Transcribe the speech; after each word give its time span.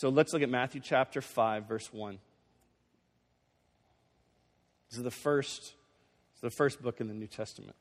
So 0.00 0.08
let's 0.08 0.32
look 0.32 0.40
at 0.40 0.48
Matthew 0.48 0.80
chapter 0.82 1.20
5, 1.20 1.68
verse 1.68 1.92
1. 1.92 2.18
This 4.88 4.96
is 4.96 5.04
the 5.04 5.10
first, 5.10 5.74
the 6.40 6.48
first 6.48 6.80
book 6.80 7.02
in 7.02 7.08
the 7.08 7.12
New 7.12 7.26
Testament. 7.26 7.76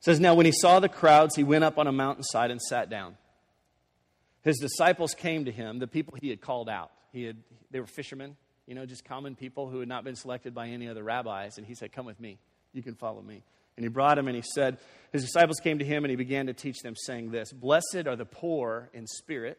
It 0.00 0.04
says, 0.04 0.20
Now 0.20 0.34
when 0.34 0.44
he 0.44 0.52
saw 0.52 0.80
the 0.80 0.90
crowds, 0.90 1.34
he 1.34 1.44
went 1.44 1.64
up 1.64 1.78
on 1.78 1.86
a 1.86 1.92
mountainside 1.92 2.50
and 2.50 2.60
sat 2.60 2.90
down. 2.90 3.16
His 4.42 4.58
disciples 4.58 5.14
came 5.14 5.46
to 5.46 5.50
him, 5.50 5.78
the 5.78 5.86
people 5.86 6.18
he 6.20 6.28
had 6.28 6.42
called 6.42 6.68
out. 6.68 6.90
He 7.10 7.22
had, 7.22 7.38
they 7.70 7.80
were 7.80 7.86
fishermen, 7.86 8.36
you 8.66 8.74
know, 8.74 8.84
just 8.84 9.02
common 9.02 9.34
people 9.34 9.70
who 9.70 9.80
had 9.80 9.88
not 9.88 10.04
been 10.04 10.14
selected 10.14 10.54
by 10.54 10.68
any 10.68 10.90
other 10.90 11.04
rabbis. 11.04 11.56
And 11.56 11.66
he 11.66 11.74
said, 11.74 11.92
Come 11.92 12.04
with 12.04 12.20
me. 12.20 12.38
You 12.74 12.82
can 12.82 12.96
follow 12.96 13.22
me. 13.22 13.44
And 13.78 13.84
he 13.84 13.88
brought 13.88 14.18
him 14.18 14.28
and 14.28 14.36
he 14.36 14.42
said, 14.42 14.76
His 15.10 15.22
disciples 15.22 15.58
came 15.58 15.78
to 15.78 15.86
him 15.86 16.04
and 16.04 16.10
he 16.10 16.16
began 16.16 16.48
to 16.48 16.52
teach 16.52 16.80
them, 16.82 16.94
saying 16.94 17.30
this 17.30 17.50
Blessed 17.50 18.06
are 18.06 18.14
the 18.14 18.26
poor 18.26 18.90
in 18.92 19.06
spirit, 19.06 19.58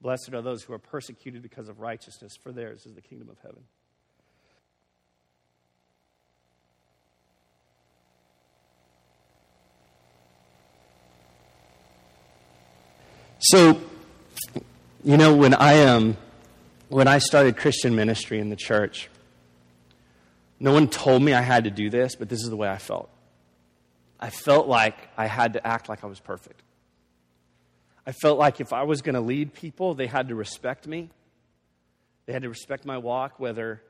Blessed 0.00 0.32
are 0.32 0.40
those 0.40 0.62
who 0.62 0.72
are 0.72 0.78
persecuted 0.78 1.42
because 1.42 1.68
of 1.68 1.80
righteousness, 1.80 2.36
for 2.42 2.52
theirs 2.52 2.86
is 2.86 2.94
the 2.94 3.02
kingdom 3.02 3.28
of 3.28 3.36
heaven. 3.42 3.62
So, 13.42 13.80
you 15.02 15.16
know, 15.16 15.34
when 15.34 15.54
I 15.54 15.84
um, 15.84 16.16
when 16.88 17.08
I 17.08 17.18
started 17.18 17.56
Christian 17.56 17.94
ministry 17.94 18.38
in 18.38 18.50
the 18.50 18.56
church, 18.56 19.08
no 20.58 20.72
one 20.72 20.88
told 20.88 21.22
me 21.22 21.32
I 21.32 21.40
had 21.40 21.64
to 21.64 21.70
do 21.70 21.88
this, 21.88 22.16
but 22.16 22.28
this 22.28 22.42
is 22.42 22.50
the 22.50 22.56
way 22.56 22.68
I 22.68 22.76
felt. 22.76 23.08
I 24.18 24.28
felt 24.28 24.66
like 24.68 24.96
I 25.16 25.26
had 25.26 25.54
to 25.54 25.66
act 25.66 25.88
like 25.88 26.04
I 26.04 26.06
was 26.06 26.20
perfect. 26.20 26.60
I 28.06 28.12
felt 28.12 28.38
like 28.38 28.60
if 28.60 28.72
I 28.72 28.84
was 28.84 29.02
going 29.02 29.14
to 29.14 29.20
lead 29.20 29.54
people, 29.54 29.94
they 29.94 30.06
had 30.06 30.28
to 30.28 30.34
respect 30.34 30.86
me. 30.86 31.10
They 32.26 32.32
had 32.32 32.42
to 32.42 32.48
respect 32.48 32.84
my 32.84 32.98
walk, 32.98 33.38
whether 33.38 33.82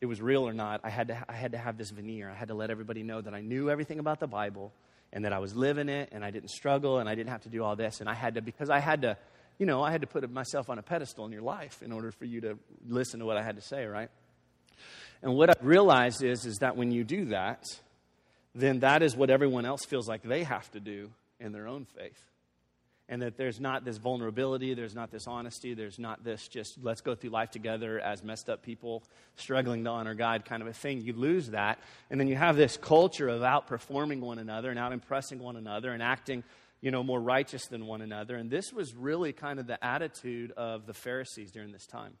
it 0.00 0.06
was 0.06 0.20
real 0.20 0.48
or 0.48 0.52
not. 0.52 0.80
I 0.84 0.90
had 0.90 1.08
to, 1.08 1.24
I 1.28 1.32
had 1.32 1.52
to 1.52 1.58
have 1.58 1.76
this 1.76 1.90
veneer. 1.90 2.30
I 2.30 2.34
had 2.34 2.48
to 2.48 2.54
let 2.54 2.70
everybody 2.70 3.02
know 3.02 3.20
that 3.20 3.34
I 3.34 3.40
knew 3.40 3.70
everything 3.70 3.98
about 3.98 4.20
the 4.20 4.26
Bible 4.26 4.72
and 5.12 5.24
that 5.24 5.32
I 5.32 5.38
was 5.38 5.54
living 5.54 5.88
it 5.88 6.10
and 6.12 6.24
I 6.24 6.30
didn't 6.30 6.50
struggle 6.50 6.98
and 6.98 7.08
I 7.08 7.14
didn't 7.14 7.30
have 7.30 7.42
to 7.42 7.48
do 7.48 7.64
all 7.64 7.76
this. 7.76 8.00
And 8.00 8.08
I 8.08 8.14
had 8.14 8.34
to, 8.34 8.42
because 8.42 8.70
I 8.70 8.78
had 8.78 9.02
to, 9.02 9.16
you 9.58 9.66
know, 9.66 9.82
I 9.82 9.90
had 9.90 10.02
to 10.02 10.06
put 10.06 10.30
myself 10.30 10.70
on 10.70 10.78
a 10.78 10.82
pedestal 10.82 11.26
in 11.26 11.32
your 11.32 11.42
life 11.42 11.82
in 11.82 11.92
order 11.92 12.12
for 12.12 12.24
you 12.24 12.40
to 12.42 12.58
listen 12.86 13.20
to 13.20 13.26
what 13.26 13.36
I 13.36 13.42
had 13.42 13.56
to 13.56 13.62
say, 13.62 13.86
right? 13.86 14.10
And 15.22 15.34
what 15.34 15.50
I 15.50 15.54
realized 15.60 16.22
is, 16.22 16.46
is 16.46 16.58
that 16.58 16.76
when 16.76 16.92
you 16.92 17.02
do 17.02 17.26
that, 17.26 17.64
then 18.54 18.80
that 18.80 19.02
is 19.02 19.16
what 19.16 19.30
everyone 19.30 19.64
else 19.64 19.84
feels 19.84 20.08
like 20.08 20.22
they 20.22 20.44
have 20.44 20.70
to 20.72 20.80
do 20.80 21.10
in 21.40 21.52
their 21.52 21.66
own 21.66 21.86
faith. 21.96 22.27
And 23.10 23.22
that 23.22 23.38
there's 23.38 23.58
not 23.58 23.86
this 23.86 23.96
vulnerability, 23.96 24.74
there's 24.74 24.94
not 24.94 25.10
this 25.10 25.26
honesty, 25.26 25.72
there's 25.72 25.98
not 25.98 26.24
this 26.24 26.46
just 26.46 26.76
let's 26.82 27.00
go 27.00 27.14
through 27.14 27.30
life 27.30 27.50
together 27.50 27.98
as 27.98 28.22
messed 28.22 28.50
up 28.50 28.62
people 28.62 29.02
struggling 29.36 29.84
to 29.84 29.90
honor 29.90 30.14
God 30.14 30.44
kind 30.44 30.60
of 30.60 30.68
a 30.68 30.74
thing. 30.74 31.00
You 31.00 31.14
lose 31.14 31.50
that. 31.50 31.78
And 32.10 32.20
then 32.20 32.28
you 32.28 32.36
have 32.36 32.56
this 32.56 32.76
culture 32.76 33.28
of 33.28 33.40
outperforming 33.40 34.20
one 34.20 34.38
another 34.38 34.68
and 34.68 34.78
out 34.78 34.92
impressing 34.92 35.38
one 35.38 35.56
another 35.56 35.92
and 35.92 36.02
acting 36.02 36.44
you 36.80 36.90
know, 36.90 37.02
more 37.02 37.20
righteous 37.20 37.66
than 37.66 37.86
one 37.86 38.02
another. 38.02 38.36
And 38.36 38.50
this 38.50 38.72
was 38.72 38.94
really 38.94 39.32
kind 39.32 39.58
of 39.58 39.66
the 39.66 39.82
attitude 39.84 40.52
of 40.56 40.86
the 40.86 40.94
Pharisees 40.94 41.50
during 41.50 41.72
this 41.72 41.86
time. 41.86 42.14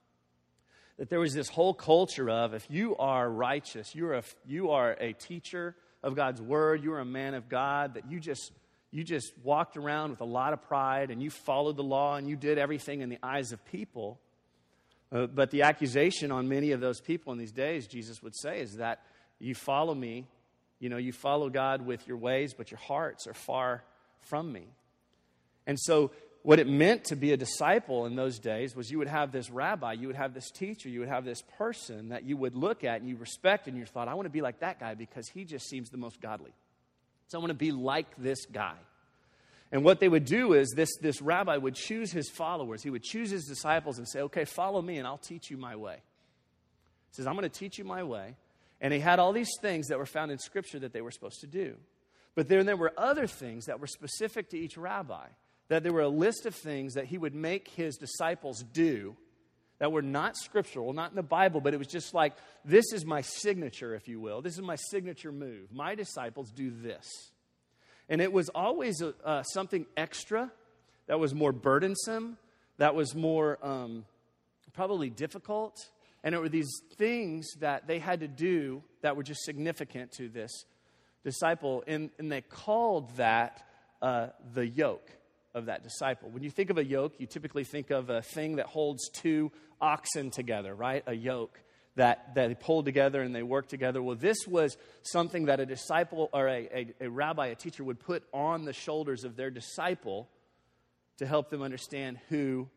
That 0.98 1.10
there 1.10 1.20
was 1.20 1.32
this 1.32 1.48
whole 1.48 1.74
culture 1.74 2.28
of 2.28 2.54
if 2.54 2.66
you 2.68 2.96
are 2.96 3.30
righteous, 3.30 3.94
you're 3.94 4.14
a, 4.14 4.24
you 4.46 4.70
are 4.70 4.96
a 4.98 5.12
teacher 5.12 5.76
of 6.02 6.16
God's 6.16 6.42
word, 6.42 6.82
you 6.82 6.92
are 6.92 7.00
a 7.00 7.04
man 7.04 7.34
of 7.34 7.48
God, 7.48 7.94
that 7.94 8.10
you 8.10 8.18
just 8.18 8.52
you 8.90 9.04
just 9.04 9.32
walked 9.42 9.76
around 9.76 10.10
with 10.10 10.20
a 10.20 10.26
lot 10.26 10.52
of 10.52 10.62
pride 10.62 11.10
and 11.10 11.22
you 11.22 11.30
followed 11.30 11.76
the 11.76 11.82
law 11.82 12.16
and 12.16 12.28
you 12.28 12.36
did 12.36 12.58
everything 12.58 13.02
in 13.02 13.08
the 13.08 13.18
eyes 13.22 13.52
of 13.52 13.64
people. 13.66 14.18
Uh, 15.12 15.26
but 15.26 15.50
the 15.50 15.62
accusation 15.62 16.32
on 16.32 16.48
many 16.48 16.72
of 16.72 16.80
those 16.80 17.00
people 17.00 17.32
in 17.32 17.38
these 17.38 17.52
days, 17.52 17.86
Jesus 17.86 18.22
would 18.22 18.36
say, 18.36 18.60
is 18.60 18.76
that 18.76 19.02
you 19.38 19.54
follow 19.54 19.94
me, 19.94 20.26
you 20.80 20.88
know, 20.88 20.96
you 20.96 21.12
follow 21.12 21.48
God 21.48 21.84
with 21.84 22.06
your 22.06 22.16
ways, 22.16 22.54
but 22.54 22.70
your 22.70 22.78
hearts 22.78 23.26
are 23.26 23.34
far 23.34 23.84
from 24.20 24.52
me. 24.52 24.66
And 25.66 25.78
so, 25.78 26.10
what 26.42 26.60
it 26.60 26.68
meant 26.68 27.04
to 27.04 27.16
be 27.16 27.32
a 27.32 27.36
disciple 27.36 28.06
in 28.06 28.14
those 28.14 28.38
days 28.38 28.74
was 28.74 28.90
you 28.90 28.98
would 28.98 29.08
have 29.08 29.32
this 29.32 29.50
rabbi, 29.50 29.92
you 29.92 30.06
would 30.06 30.16
have 30.16 30.34
this 30.34 30.50
teacher, 30.50 30.88
you 30.88 31.00
would 31.00 31.08
have 31.08 31.24
this 31.24 31.42
person 31.58 32.10
that 32.10 32.24
you 32.24 32.36
would 32.36 32.54
look 32.54 32.84
at 32.84 33.00
and 33.00 33.08
you 33.08 33.16
respect, 33.16 33.66
and 33.66 33.76
you 33.76 33.84
thought, 33.84 34.08
I 34.08 34.14
want 34.14 34.26
to 34.26 34.30
be 34.30 34.40
like 34.40 34.60
that 34.60 34.78
guy 34.80 34.94
because 34.94 35.28
he 35.28 35.44
just 35.44 35.68
seems 35.68 35.90
the 35.90 35.98
most 35.98 36.20
godly. 36.20 36.52
So 37.28 37.38
I 37.38 37.40
want 37.40 37.50
to 37.50 37.54
be 37.54 37.72
like 37.72 38.06
this 38.16 38.46
guy. 38.46 38.74
And 39.70 39.84
what 39.84 40.00
they 40.00 40.08
would 40.08 40.24
do 40.24 40.54
is 40.54 40.72
this, 40.74 40.96
this 41.00 41.20
rabbi 41.20 41.56
would 41.56 41.74
choose 41.74 42.10
his 42.10 42.30
followers. 42.30 42.82
He 42.82 42.90
would 42.90 43.02
choose 43.02 43.30
his 43.30 43.44
disciples 43.44 43.98
and 43.98 44.08
say, 44.08 44.20
Okay, 44.22 44.44
follow 44.44 44.80
me 44.80 44.98
and 44.98 45.06
I'll 45.06 45.18
teach 45.18 45.50
you 45.50 45.58
my 45.58 45.76
way. 45.76 45.96
He 47.10 47.14
says, 47.16 47.26
I'm 47.26 47.34
going 47.34 47.48
to 47.48 47.58
teach 47.58 47.78
you 47.78 47.84
my 47.84 48.02
way. 48.02 48.34
And 48.80 48.94
he 48.94 49.00
had 49.00 49.18
all 49.18 49.32
these 49.32 49.50
things 49.60 49.88
that 49.88 49.98
were 49.98 50.06
found 50.06 50.30
in 50.30 50.38
Scripture 50.38 50.78
that 50.80 50.92
they 50.92 51.00
were 51.00 51.10
supposed 51.10 51.40
to 51.40 51.46
do. 51.46 51.76
But 52.34 52.48
then 52.48 52.66
there 52.66 52.76
were 52.76 52.92
other 52.96 53.26
things 53.26 53.66
that 53.66 53.80
were 53.80 53.86
specific 53.86 54.50
to 54.50 54.58
each 54.58 54.76
rabbi, 54.76 55.26
that 55.68 55.82
there 55.82 55.92
were 55.92 56.02
a 56.02 56.08
list 56.08 56.46
of 56.46 56.54
things 56.54 56.94
that 56.94 57.06
he 57.06 57.18
would 57.18 57.34
make 57.34 57.68
his 57.68 57.96
disciples 57.96 58.64
do 58.72 59.16
that 59.78 59.92
were 59.92 60.02
not 60.02 60.36
scriptural, 60.36 60.92
not 60.92 61.10
in 61.10 61.16
the 61.16 61.22
Bible, 61.22 61.60
but 61.60 61.74
it 61.74 61.76
was 61.76 61.86
just 61.86 62.14
like, 62.14 62.34
this 62.64 62.92
is 62.92 63.04
my 63.04 63.20
signature, 63.20 63.94
if 63.94 64.08
you 64.08 64.20
will. 64.20 64.42
This 64.42 64.54
is 64.54 64.62
my 64.62 64.76
signature 64.90 65.32
move. 65.32 65.72
My 65.72 65.94
disciples 65.94 66.50
do 66.50 66.70
this. 66.70 67.06
And 68.08 68.20
it 68.20 68.32
was 68.32 68.48
always 68.48 69.00
a, 69.02 69.14
uh, 69.24 69.42
something 69.42 69.86
extra 69.96 70.50
that 71.06 71.20
was 71.20 71.34
more 71.34 71.52
burdensome, 71.52 72.38
that 72.78 72.94
was 72.94 73.14
more 73.14 73.58
um, 73.62 74.04
probably 74.72 75.10
difficult. 75.10 75.76
And 76.24 76.34
it 76.34 76.38
were 76.38 76.48
these 76.48 76.70
things 76.96 77.46
that 77.60 77.86
they 77.86 77.98
had 77.98 78.20
to 78.20 78.28
do 78.28 78.82
that 79.02 79.16
were 79.16 79.22
just 79.22 79.44
significant 79.44 80.12
to 80.12 80.28
this 80.28 80.64
disciple, 81.24 81.84
and, 81.86 82.10
and 82.18 82.30
they 82.30 82.40
called 82.40 83.16
that 83.16 83.64
uh, 84.00 84.28
the 84.54 84.66
yoke 84.66 85.10
of 85.58 85.66
that 85.66 85.82
disciple. 85.82 86.30
When 86.30 86.42
you 86.42 86.50
think 86.50 86.70
of 86.70 86.78
a 86.78 86.84
yoke, 86.84 87.14
you 87.18 87.26
typically 87.26 87.64
think 87.64 87.90
of 87.90 88.08
a 88.08 88.22
thing 88.22 88.56
that 88.56 88.66
holds 88.66 89.08
two 89.10 89.52
oxen 89.80 90.30
together, 90.30 90.74
right? 90.74 91.04
A 91.06 91.14
yoke 91.14 91.60
that, 91.96 92.34
that 92.34 92.48
they 92.48 92.54
pull 92.54 92.82
together 92.82 93.20
and 93.20 93.34
they 93.34 93.42
work 93.42 93.68
together. 93.68 94.00
Well, 94.00 94.16
this 94.16 94.46
was 94.46 94.76
something 95.02 95.46
that 95.46 95.60
a 95.60 95.66
disciple 95.66 96.30
or 96.32 96.48
a, 96.48 96.68
a, 97.00 97.06
a 97.06 97.10
rabbi, 97.10 97.48
a 97.48 97.54
teacher, 97.54 97.84
would 97.84 98.00
put 98.00 98.22
on 98.32 98.64
the 98.64 98.72
shoulders 98.72 99.24
of 99.24 99.36
their 99.36 99.50
disciple 99.50 100.28
to 101.18 101.26
help 101.26 101.50
them 101.50 101.62
understand 101.62 102.18
who, 102.28 102.68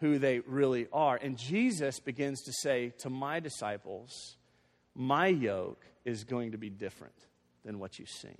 who 0.00 0.18
they 0.18 0.40
really 0.40 0.88
are. 0.92 1.16
And 1.16 1.38
Jesus 1.38 2.00
begins 2.00 2.42
to 2.42 2.52
say 2.60 2.92
to 2.98 3.10
my 3.10 3.40
disciples, 3.40 4.36
My 4.94 5.28
yoke 5.28 5.84
is 6.04 6.24
going 6.24 6.52
to 6.52 6.58
be 6.58 6.70
different 6.70 7.14
than 7.64 7.78
what 7.78 7.98
you've 7.98 8.08
seen. 8.08 8.38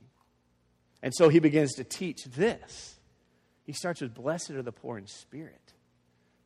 And 1.02 1.14
so 1.14 1.28
he 1.28 1.38
begins 1.38 1.74
to 1.74 1.84
teach 1.84 2.24
this. 2.24 2.96
He 3.64 3.72
starts 3.72 4.00
with, 4.00 4.14
Blessed 4.14 4.50
are 4.50 4.62
the 4.62 4.72
poor 4.72 4.98
in 4.98 5.06
spirit, 5.06 5.74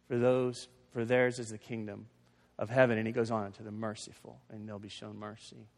for 0.08 0.18
those, 0.18 0.68
for 0.92 1.04
theirs 1.04 1.38
is 1.38 1.48
the 1.48 1.58
kingdom 1.58 2.06
of 2.58 2.70
heaven. 2.70 2.98
And 2.98 3.06
he 3.06 3.12
goes 3.12 3.30
on 3.30 3.52
to 3.52 3.62
the 3.62 3.70
merciful, 3.70 4.40
and 4.50 4.68
they'll 4.68 4.78
be 4.78 4.88
shown 4.88 5.18
mercy. 5.18 5.68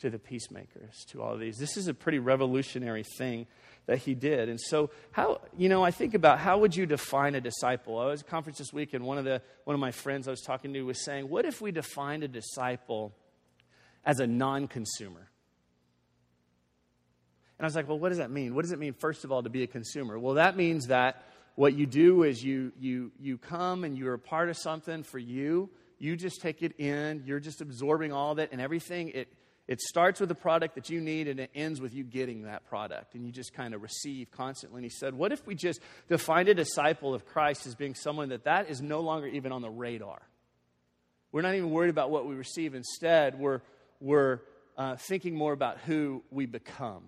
To 0.00 0.10
the 0.10 0.18
peacemakers, 0.18 1.04
to 1.10 1.22
all 1.22 1.34
of 1.34 1.38
these. 1.38 1.58
This 1.58 1.76
is 1.76 1.86
a 1.86 1.94
pretty 1.94 2.18
revolutionary 2.18 3.04
thing 3.04 3.46
that 3.86 3.98
he 3.98 4.14
did. 4.14 4.48
And 4.48 4.60
so, 4.60 4.90
how, 5.12 5.40
you 5.56 5.68
know, 5.68 5.84
I 5.84 5.92
think 5.92 6.14
about 6.14 6.40
how 6.40 6.58
would 6.58 6.74
you 6.74 6.86
define 6.86 7.36
a 7.36 7.40
disciple? 7.40 8.00
I 8.00 8.06
was 8.06 8.20
at 8.20 8.26
a 8.26 8.30
conference 8.30 8.58
this 8.58 8.72
week, 8.72 8.94
and 8.94 9.04
one 9.04 9.18
of, 9.18 9.24
the, 9.24 9.42
one 9.62 9.74
of 9.74 9.80
my 9.80 9.92
friends 9.92 10.26
I 10.26 10.32
was 10.32 10.40
talking 10.40 10.72
to 10.72 10.82
was 10.82 11.04
saying, 11.04 11.28
What 11.28 11.44
if 11.44 11.60
we 11.60 11.70
defined 11.70 12.24
a 12.24 12.28
disciple 12.28 13.14
as 14.04 14.18
a 14.18 14.26
non 14.26 14.66
consumer? 14.66 15.28
And 17.62 17.66
I 17.66 17.68
was 17.68 17.76
like, 17.76 17.86
well, 17.86 18.00
what 18.00 18.08
does 18.08 18.18
that 18.18 18.32
mean? 18.32 18.56
What 18.56 18.62
does 18.62 18.72
it 18.72 18.80
mean, 18.80 18.92
first 18.92 19.22
of 19.22 19.30
all, 19.30 19.44
to 19.44 19.48
be 19.48 19.62
a 19.62 19.68
consumer? 19.68 20.18
Well, 20.18 20.34
that 20.34 20.56
means 20.56 20.88
that 20.88 21.22
what 21.54 21.74
you 21.74 21.86
do 21.86 22.24
is 22.24 22.42
you, 22.42 22.72
you, 22.76 23.12
you 23.20 23.38
come 23.38 23.84
and 23.84 23.96
you're 23.96 24.14
a 24.14 24.18
part 24.18 24.48
of 24.48 24.56
something 24.56 25.04
for 25.04 25.20
you. 25.20 25.70
You 26.00 26.16
just 26.16 26.40
take 26.40 26.64
it 26.64 26.80
in. 26.80 27.22
You're 27.24 27.38
just 27.38 27.60
absorbing 27.60 28.12
all 28.12 28.32
of 28.32 28.40
it 28.40 28.48
and 28.50 28.60
everything. 28.60 29.10
It, 29.10 29.28
it 29.68 29.80
starts 29.80 30.18
with 30.18 30.28
the 30.28 30.34
product 30.34 30.74
that 30.74 30.90
you 30.90 31.00
need 31.00 31.28
and 31.28 31.38
it 31.38 31.52
ends 31.54 31.80
with 31.80 31.94
you 31.94 32.02
getting 32.02 32.42
that 32.42 32.66
product. 32.66 33.14
And 33.14 33.24
you 33.24 33.30
just 33.30 33.54
kind 33.54 33.74
of 33.74 33.82
receive 33.82 34.32
constantly. 34.32 34.78
And 34.78 34.84
he 34.84 34.90
said, 34.90 35.14
what 35.14 35.30
if 35.30 35.46
we 35.46 35.54
just 35.54 35.78
defined 36.08 36.48
a 36.48 36.54
disciple 36.54 37.14
of 37.14 37.24
Christ 37.26 37.64
as 37.68 37.76
being 37.76 37.94
someone 37.94 38.30
that 38.30 38.42
that 38.42 38.70
is 38.70 38.82
no 38.82 39.02
longer 39.02 39.28
even 39.28 39.52
on 39.52 39.62
the 39.62 39.70
radar? 39.70 40.20
We're 41.30 41.42
not 41.42 41.54
even 41.54 41.70
worried 41.70 41.90
about 41.90 42.10
what 42.10 42.26
we 42.26 42.34
receive. 42.34 42.74
Instead, 42.74 43.38
we're, 43.38 43.60
we're 44.00 44.40
uh, 44.76 44.96
thinking 44.96 45.36
more 45.36 45.52
about 45.52 45.78
who 45.78 46.24
we 46.32 46.46
become. 46.46 47.04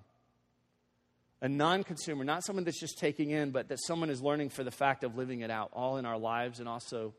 A 1.44 1.49
non 1.49 1.85
consumer, 1.85 2.25
not 2.25 2.43
someone 2.43 2.64
that's 2.64 2.81
just 2.81 2.96
taking 2.96 3.29
in, 3.29 3.50
but 3.50 3.69
that 3.69 3.79
someone 3.87 4.08
is 4.08 4.23
learning 4.23 4.49
for 4.49 4.64
the 4.64 4.70
fact 4.70 5.05
of 5.05 5.14
living 5.19 5.43
it 5.43 5.50
out, 5.50 5.69
all 5.75 5.99
in 5.99 6.06
our 6.06 6.17
lives 6.17 6.58
and 6.58 6.67
also 6.67 7.12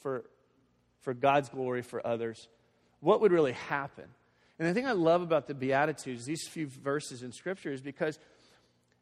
for, 0.00 0.24
for 1.00 1.12
God's 1.12 1.48
glory 1.48 1.82
for 1.82 2.06
others. 2.06 2.46
What 3.00 3.20
would 3.20 3.32
really 3.32 3.50
happen? 3.50 4.04
And 4.60 4.68
the 4.68 4.74
thing 4.74 4.86
I 4.86 4.92
love 4.92 5.22
about 5.22 5.48
the 5.48 5.54
Beatitudes, 5.54 6.24
these 6.24 6.46
few 6.46 6.68
verses 6.68 7.24
in 7.24 7.32
Scripture, 7.32 7.72
is 7.72 7.80
because 7.80 8.20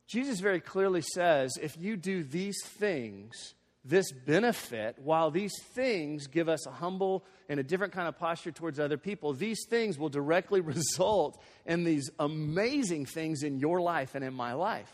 Jesus 0.06 0.40
very 0.40 0.60
clearly 0.60 1.02
says 1.02 1.52
if 1.60 1.76
you 1.78 1.98
do 1.98 2.22
these 2.22 2.56
things, 2.64 3.52
this 3.84 4.12
benefit, 4.12 4.96
while 5.02 5.31
these 5.31 5.52
things 5.75 6.29
give 6.29 6.49
us 6.49 6.67
a 6.67 6.70
humble 6.70 7.25
and 7.49 7.58
a 7.58 7.62
different 7.64 7.93
kind 7.93 8.06
of 8.06 8.17
posture 8.17 8.52
towards 8.52 8.79
other 8.79 8.96
people, 8.96 9.32
these 9.32 9.67
things 9.69 9.99
will 9.99 10.08
directly 10.08 10.61
result 10.61 11.43
in 11.67 11.84
these 11.84 12.11
amazing 12.19 13.06
things 13.06 13.43
in 13.43 13.58
your 13.58 13.81
life 13.81 14.14
and 14.14 14.25
in 14.25 14.34
my 14.34 14.52
life. 14.52 14.90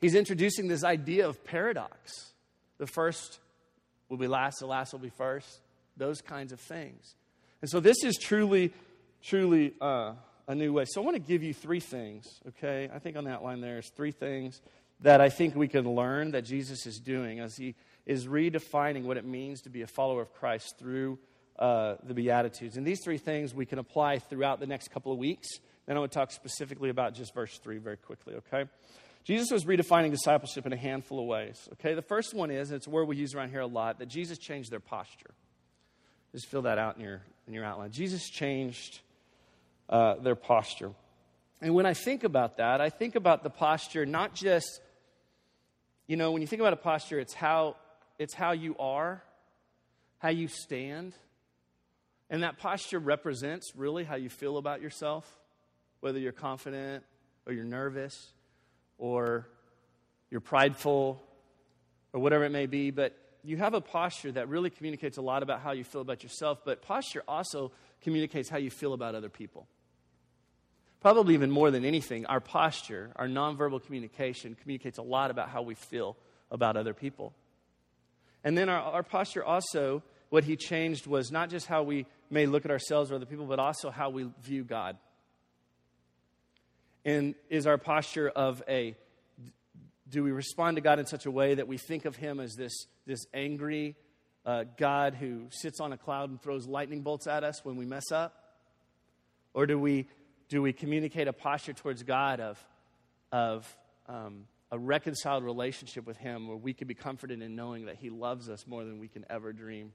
He's 0.00 0.14
introducing 0.14 0.68
this 0.68 0.84
idea 0.84 1.28
of 1.28 1.44
paradox. 1.44 2.32
The 2.78 2.86
first 2.86 3.40
will 4.08 4.18
be 4.18 4.28
last, 4.28 4.58
the 4.60 4.66
last 4.66 4.92
will 4.92 5.00
be 5.00 5.08
first, 5.08 5.60
those 5.96 6.20
kinds 6.20 6.52
of 6.52 6.60
things. 6.60 7.16
And 7.60 7.70
so 7.70 7.80
this 7.80 8.04
is 8.04 8.16
truly, 8.20 8.72
truly 9.22 9.74
uh, 9.80 10.12
a 10.46 10.54
new 10.54 10.72
way. 10.72 10.84
So 10.86 11.00
I 11.00 11.04
want 11.04 11.16
to 11.16 11.22
give 11.22 11.42
you 11.42 11.54
three 11.54 11.80
things, 11.80 12.26
okay? 12.48 12.90
I 12.94 12.98
think 12.98 13.16
on 13.16 13.24
that 13.24 13.42
line 13.42 13.60
there's 13.60 13.88
three 13.90 14.12
things 14.12 14.60
that 15.00 15.20
I 15.20 15.28
think 15.28 15.54
we 15.54 15.68
can 15.68 15.94
learn 15.94 16.32
that 16.32 16.42
Jesus 16.42 16.86
is 16.86 16.98
doing 16.98 17.40
as 17.40 17.56
he 17.56 17.74
is 18.06 18.26
redefining 18.26 19.04
what 19.04 19.16
it 19.16 19.24
means 19.24 19.62
to 19.62 19.70
be 19.70 19.82
a 19.82 19.86
follower 19.86 20.22
of 20.22 20.32
Christ 20.34 20.78
through 20.78 21.18
uh, 21.58 21.96
the 22.02 22.14
Beatitudes. 22.14 22.76
And 22.76 22.86
these 22.86 23.00
three 23.02 23.18
things 23.18 23.54
we 23.54 23.66
can 23.66 23.78
apply 23.78 24.18
throughout 24.18 24.60
the 24.60 24.66
next 24.66 24.90
couple 24.90 25.12
of 25.12 25.18
weeks. 25.18 25.48
Then 25.86 25.96
I 25.96 26.00
to 26.00 26.08
talk 26.08 26.30
specifically 26.30 26.90
about 26.90 27.14
just 27.14 27.34
verse 27.34 27.58
3 27.58 27.78
very 27.78 27.96
quickly, 27.96 28.34
okay? 28.34 28.68
Jesus 29.24 29.50
was 29.50 29.64
redefining 29.64 30.10
discipleship 30.10 30.66
in 30.66 30.72
a 30.72 30.76
handful 30.76 31.20
of 31.20 31.26
ways, 31.26 31.68
okay? 31.74 31.94
The 31.94 32.02
first 32.02 32.34
one 32.34 32.50
is, 32.50 32.70
it's 32.70 32.86
a 32.86 32.90
word 32.90 33.06
we 33.06 33.16
use 33.16 33.34
around 33.34 33.50
here 33.50 33.60
a 33.60 33.66
lot, 33.66 33.98
that 33.98 34.06
Jesus 34.06 34.38
changed 34.38 34.70
their 34.70 34.80
posture. 34.80 35.30
Just 36.32 36.46
fill 36.46 36.62
that 36.62 36.78
out 36.78 36.96
in 36.96 37.02
your, 37.02 37.22
in 37.46 37.54
your 37.54 37.64
outline. 37.64 37.90
Jesus 37.90 38.28
changed 38.28 39.00
uh, 39.88 40.16
their 40.16 40.34
posture. 40.34 40.90
And 41.64 41.74
when 41.74 41.86
I 41.86 41.94
think 41.94 42.24
about 42.24 42.58
that, 42.58 42.82
I 42.82 42.90
think 42.90 43.14
about 43.14 43.42
the 43.42 43.48
posture 43.48 44.04
not 44.04 44.34
just 44.34 44.82
you 46.06 46.16
know, 46.18 46.32
when 46.32 46.42
you 46.42 46.46
think 46.46 46.60
about 46.60 46.74
a 46.74 46.76
posture, 46.76 47.18
it's 47.18 47.32
how, 47.32 47.76
it's 48.18 48.34
how 48.34 48.52
you 48.52 48.76
are, 48.78 49.22
how 50.18 50.28
you 50.28 50.48
stand. 50.48 51.14
And 52.28 52.42
that 52.42 52.58
posture 52.58 52.98
represents 52.98 53.72
really 53.74 54.04
how 54.04 54.16
you 54.16 54.28
feel 54.28 54.58
about 54.58 54.82
yourself, 54.82 55.26
whether 56.00 56.18
you're 56.18 56.32
confident 56.32 57.04
or 57.46 57.54
you're 57.54 57.64
nervous 57.64 58.32
or 58.98 59.48
you're 60.30 60.42
prideful 60.42 61.22
or 62.12 62.20
whatever 62.20 62.44
it 62.44 62.50
may 62.50 62.66
be. 62.66 62.90
But 62.90 63.16
you 63.42 63.56
have 63.56 63.72
a 63.72 63.80
posture 63.80 64.32
that 64.32 64.50
really 64.50 64.68
communicates 64.68 65.16
a 65.16 65.22
lot 65.22 65.42
about 65.42 65.60
how 65.60 65.72
you 65.72 65.84
feel 65.84 66.02
about 66.02 66.22
yourself, 66.22 66.58
but 66.66 66.82
posture 66.82 67.22
also 67.26 67.72
communicates 68.02 68.50
how 68.50 68.58
you 68.58 68.70
feel 68.70 68.92
about 68.92 69.14
other 69.14 69.30
people. 69.30 69.66
Probably 71.04 71.34
even 71.34 71.50
more 71.50 71.70
than 71.70 71.84
anything, 71.84 72.24
our 72.24 72.40
posture, 72.40 73.10
our 73.16 73.28
nonverbal 73.28 73.84
communication, 73.84 74.56
communicates 74.58 74.96
a 74.96 75.02
lot 75.02 75.30
about 75.30 75.50
how 75.50 75.60
we 75.60 75.74
feel 75.74 76.16
about 76.50 76.78
other 76.78 76.94
people. 76.94 77.34
And 78.42 78.56
then 78.56 78.70
our, 78.70 78.80
our 78.80 79.02
posture 79.02 79.44
also, 79.44 80.02
what 80.30 80.44
he 80.44 80.56
changed 80.56 81.06
was 81.06 81.30
not 81.30 81.50
just 81.50 81.66
how 81.66 81.82
we 81.82 82.06
may 82.30 82.46
look 82.46 82.64
at 82.64 82.70
ourselves 82.70 83.12
or 83.12 83.16
other 83.16 83.26
people, 83.26 83.44
but 83.44 83.58
also 83.58 83.90
how 83.90 84.08
we 84.08 84.30
view 84.44 84.64
God. 84.64 84.96
And 87.04 87.34
is 87.50 87.66
our 87.66 87.76
posture 87.76 88.30
of 88.30 88.62
a 88.66 88.96
do 90.08 90.24
we 90.24 90.32
respond 90.32 90.78
to 90.78 90.80
God 90.80 90.98
in 90.98 91.04
such 91.04 91.26
a 91.26 91.30
way 91.30 91.54
that 91.54 91.68
we 91.68 91.76
think 91.76 92.06
of 92.06 92.16
him 92.16 92.40
as 92.40 92.54
this, 92.54 92.86
this 93.06 93.26
angry 93.34 93.94
uh, 94.46 94.64
God 94.78 95.16
who 95.16 95.48
sits 95.50 95.80
on 95.80 95.92
a 95.92 95.98
cloud 95.98 96.30
and 96.30 96.40
throws 96.40 96.66
lightning 96.66 97.02
bolts 97.02 97.26
at 97.26 97.44
us 97.44 97.62
when 97.62 97.76
we 97.76 97.84
mess 97.84 98.10
up? 98.10 98.40
Or 99.52 99.66
do 99.66 99.78
we 99.78 100.08
do 100.48 100.62
we 100.62 100.72
communicate 100.72 101.28
a 101.28 101.32
posture 101.32 101.72
towards 101.72 102.02
God 102.02 102.40
of, 102.40 102.64
of 103.32 103.76
um, 104.08 104.46
a 104.70 104.78
reconciled 104.78 105.44
relationship 105.44 106.06
with 106.06 106.16
Him 106.16 106.48
where 106.48 106.56
we 106.56 106.74
can 106.74 106.88
be 106.88 106.94
comforted 106.94 107.42
in 107.42 107.56
knowing 107.56 107.86
that 107.86 107.96
He 107.96 108.10
loves 108.10 108.48
us 108.48 108.66
more 108.66 108.84
than 108.84 108.98
we 108.98 109.08
can 109.08 109.24
ever 109.30 109.52
dream? 109.52 109.92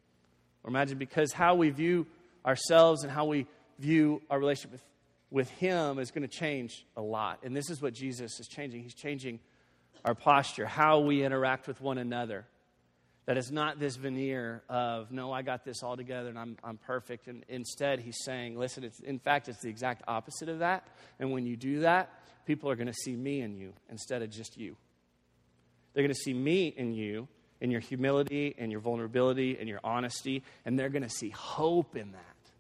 Or 0.64 0.70
imagine 0.70 0.98
because 0.98 1.32
how 1.32 1.56
we 1.56 1.70
view 1.70 2.08
ourselves 2.46 3.04
and 3.04 3.12
how 3.12 3.26
we 3.26 3.48
view 3.78 4.22
our 4.30 4.40
relationship 4.40 4.72
with, 4.72 4.84
with 5.32 5.50
Him 5.52 6.00
is 6.00 6.12
going 6.12 6.28
to 6.28 6.34
change 6.34 6.86
a 6.98 7.02
lot. 7.02 7.40
And 7.44 7.56
this 7.56 7.70
is 7.70 7.82
what 7.82 7.94
Jesus 7.94 8.40
is 8.40 8.48
changing. 8.48 8.82
He's 8.84 8.96
changing 8.96 9.40
our 10.06 10.16
posture, 10.16 10.66
how 10.66 11.00
we 11.00 11.24
interact 11.24 11.68
with 11.68 11.82
one 11.82 11.98
another. 11.98 12.46
That 13.30 13.38
is 13.38 13.52
not 13.52 13.80
this 13.80 13.96
veneer 13.96 14.64
of, 14.70 15.12
no, 15.12 15.32
I 15.32 15.44
got 15.44 15.64
this 15.64 15.84
all 15.84 15.96
together 15.96 16.30
and 16.30 16.40
I'm, 16.40 16.58
I'm 16.64 16.78
perfect. 16.78 17.28
And 17.28 17.46
instead, 17.48 18.00
he's 18.00 18.18
saying, 18.26 18.58
listen, 18.58 18.84
it's, 18.84 19.00
in 19.02 19.20
fact, 19.20 19.48
it's 19.48 19.62
the 19.62 19.70
exact 19.70 20.02
opposite 20.08 20.50
of 20.50 20.58
that. 20.60 20.88
And 21.20 21.32
when 21.32 21.46
you 21.46 21.56
do 21.56 21.82
that, 21.82 22.10
people 22.48 22.72
are 22.72 22.76
going 22.76 22.88
to 22.88 22.94
see 22.94 23.16
me 23.16 23.42
in 23.42 23.56
you 23.56 23.74
instead 23.88 24.24
of 24.24 24.32
just 24.32 24.58
you. 24.58 24.76
They're 25.94 26.02
going 26.02 26.12
to 26.12 26.20
see 26.20 26.34
me 26.34 26.74
in 26.76 26.96
you, 26.96 27.28
in 27.62 27.70
your 27.70 27.82
humility, 27.82 28.56
and 28.58 28.72
your 28.72 28.82
vulnerability, 28.82 29.58
and 29.60 29.70
your 29.70 29.82
honesty, 29.84 30.42
and 30.66 30.80
they're 30.80 30.90
going 30.90 31.04
to 31.04 31.10
see 31.10 31.30
hope 31.30 31.96
in 31.96 32.14
that. 32.14 32.52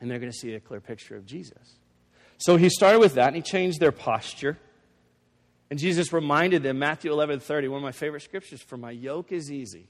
And 0.00 0.08
they're 0.08 0.20
going 0.20 0.30
to 0.30 0.38
see 0.38 0.54
a 0.54 0.60
clear 0.60 0.80
picture 0.80 1.16
of 1.16 1.26
Jesus. 1.26 1.78
So 2.38 2.54
he 2.54 2.68
started 2.68 3.00
with 3.00 3.14
that, 3.14 3.26
and 3.26 3.34
he 3.34 3.42
changed 3.42 3.80
their 3.80 3.90
posture. 3.90 4.56
And 5.70 5.78
Jesus 5.78 6.12
reminded 6.12 6.62
them, 6.62 6.78
Matthew 6.78 7.12
11 7.12 7.40
30, 7.40 7.68
one 7.68 7.78
of 7.78 7.82
my 7.82 7.92
favorite 7.92 8.22
scriptures, 8.22 8.60
for 8.60 8.76
my 8.76 8.90
yoke 8.90 9.30
is 9.30 9.50
easy, 9.50 9.88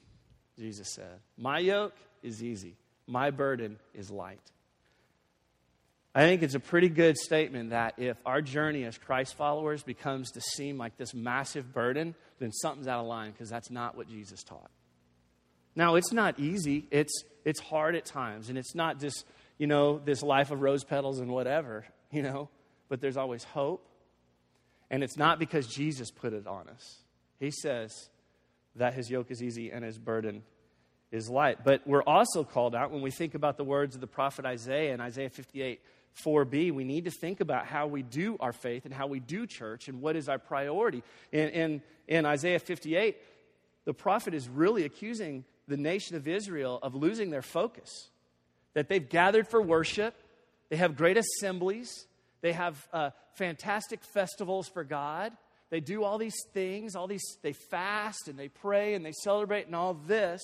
Jesus 0.58 0.92
said. 0.92 1.20
My 1.38 1.58
yoke 1.58 1.96
is 2.22 2.42
easy, 2.42 2.76
my 3.06 3.30
burden 3.30 3.78
is 3.94 4.10
light. 4.10 4.40
I 6.14 6.22
think 6.22 6.42
it's 6.42 6.56
a 6.56 6.60
pretty 6.60 6.88
good 6.88 7.16
statement 7.16 7.70
that 7.70 7.94
if 7.96 8.16
our 8.26 8.42
journey 8.42 8.84
as 8.84 8.98
Christ 8.98 9.36
followers 9.36 9.84
becomes 9.84 10.32
to 10.32 10.40
seem 10.40 10.76
like 10.76 10.96
this 10.96 11.14
massive 11.14 11.72
burden, 11.72 12.16
then 12.40 12.50
something's 12.50 12.88
out 12.88 13.00
of 13.00 13.06
line 13.06 13.30
because 13.30 13.48
that's 13.48 13.70
not 13.70 13.96
what 13.96 14.08
Jesus 14.08 14.42
taught. 14.42 14.70
Now, 15.76 15.94
it's 15.94 16.12
not 16.12 16.40
easy. 16.40 16.86
It's, 16.90 17.22
it's 17.44 17.60
hard 17.60 17.94
at 17.94 18.04
times. 18.04 18.48
And 18.48 18.58
it's 18.58 18.74
not 18.74 18.98
just, 18.98 19.24
you 19.56 19.68
know, 19.68 20.00
this 20.04 20.20
life 20.20 20.50
of 20.50 20.62
rose 20.62 20.82
petals 20.82 21.20
and 21.20 21.30
whatever, 21.30 21.84
you 22.10 22.22
know, 22.22 22.48
but 22.88 23.00
there's 23.00 23.16
always 23.16 23.44
hope 23.44 23.86
and 24.90 25.02
it's 25.02 25.16
not 25.16 25.38
because 25.38 25.66
Jesus 25.66 26.10
put 26.10 26.32
it 26.32 26.46
on 26.46 26.68
us. 26.68 26.98
He 27.38 27.50
says 27.50 28.10
that 28.76 28.94
his 28.94 29.10
yoke 29.10 29.30
is 29.30 29.42
easy 29.42 29.70
and 29.70 29.84
his 29.84 29.98
burden 29.98 30.42
is 31.10 31.28
light. 31.28 31.64
But 31.64 31.86
we're 31.86 32.02
also 32.02 32.44
called 32.44 32.74
out 32.74 32.90
when 32.90 33.02
we 33.02 33.10
think 33.10 33.34
about 33.34 33.56
the 33.56 33.64
words 33.64 33.94
of 33.94 34.00
the 34.00 34.06
prophet 34.06 34.44
Isaiah 34.44 34.92
in 34.94 35.00
Isaiah 35.00 35.30
58 35.30 35.80
4b, 36.24 36.72
we 36.72 36.84
need 36.84 37.04
to 37.04 37.10
think 37.10 37.40
about 37.40 37.66
how 37.66 37.86
we 37.86 38.02
do 38.02 38.36
our 38.40 38.52
faith 38.52 38.84
and 38.84 38.92
how 38.92 39.06
we 39.06 39.20
do 39.20 39.46
church 39.46 39.88
and 39.88 40.00
what 40.00 40.16
is 40.16 40.28
our 40.28 40.38
priority. 40.38 41.02
In, 41.32 41.48
in, 41.50 41.82
in 42.08 42.26
Isaiah 42.26 42.58
58, 42.58 43.16
the 43.84 43.94
prophet 43.94 44.34
is 44.34 44.48
really 44.48 44.84
accusing 44.84 45.44
the 45.68 45.76
nation 45.76 46.16
of 46.16 46.26
Israel 46.26 46.78
of 46.82 46.94
losing 46.94 47.30
their 47.30 47.42
focus. 47.42 48.10
That 48.74 48.88
they've 48.88 49.08
gathered 49.08 49.48
for 49.48 49.62
worship, 49.62 50.14
they 50.68 50.76
have 50.76 50.96
great 50.96 51.16
assemblies, 51.16 52.06
they 52.40 52.52
have 52.52 52.88
uh, 52.92 53.10
fantastic 53.34 54.02
festivals 54.02 54.68
for 54.68 54.84
God. 54.84 55.32
They 55.70 55.80
do 55.80 56.02
all 56.02 56.18
these 56.18 56.42
things, 56.52 56.96
all 56.96 57.06
these, 57.06 57.24
they 57.42 57.52
fast 57.52 58.28
and 58.28 58.38
they 58.38 58.48
pray 58.48 58.94
and 58.94 59.04
they 59.04 59.12
celebrate 59.12 59.66
and 59.66 59.76
all 59.76 59.94
this. 59.94 60.40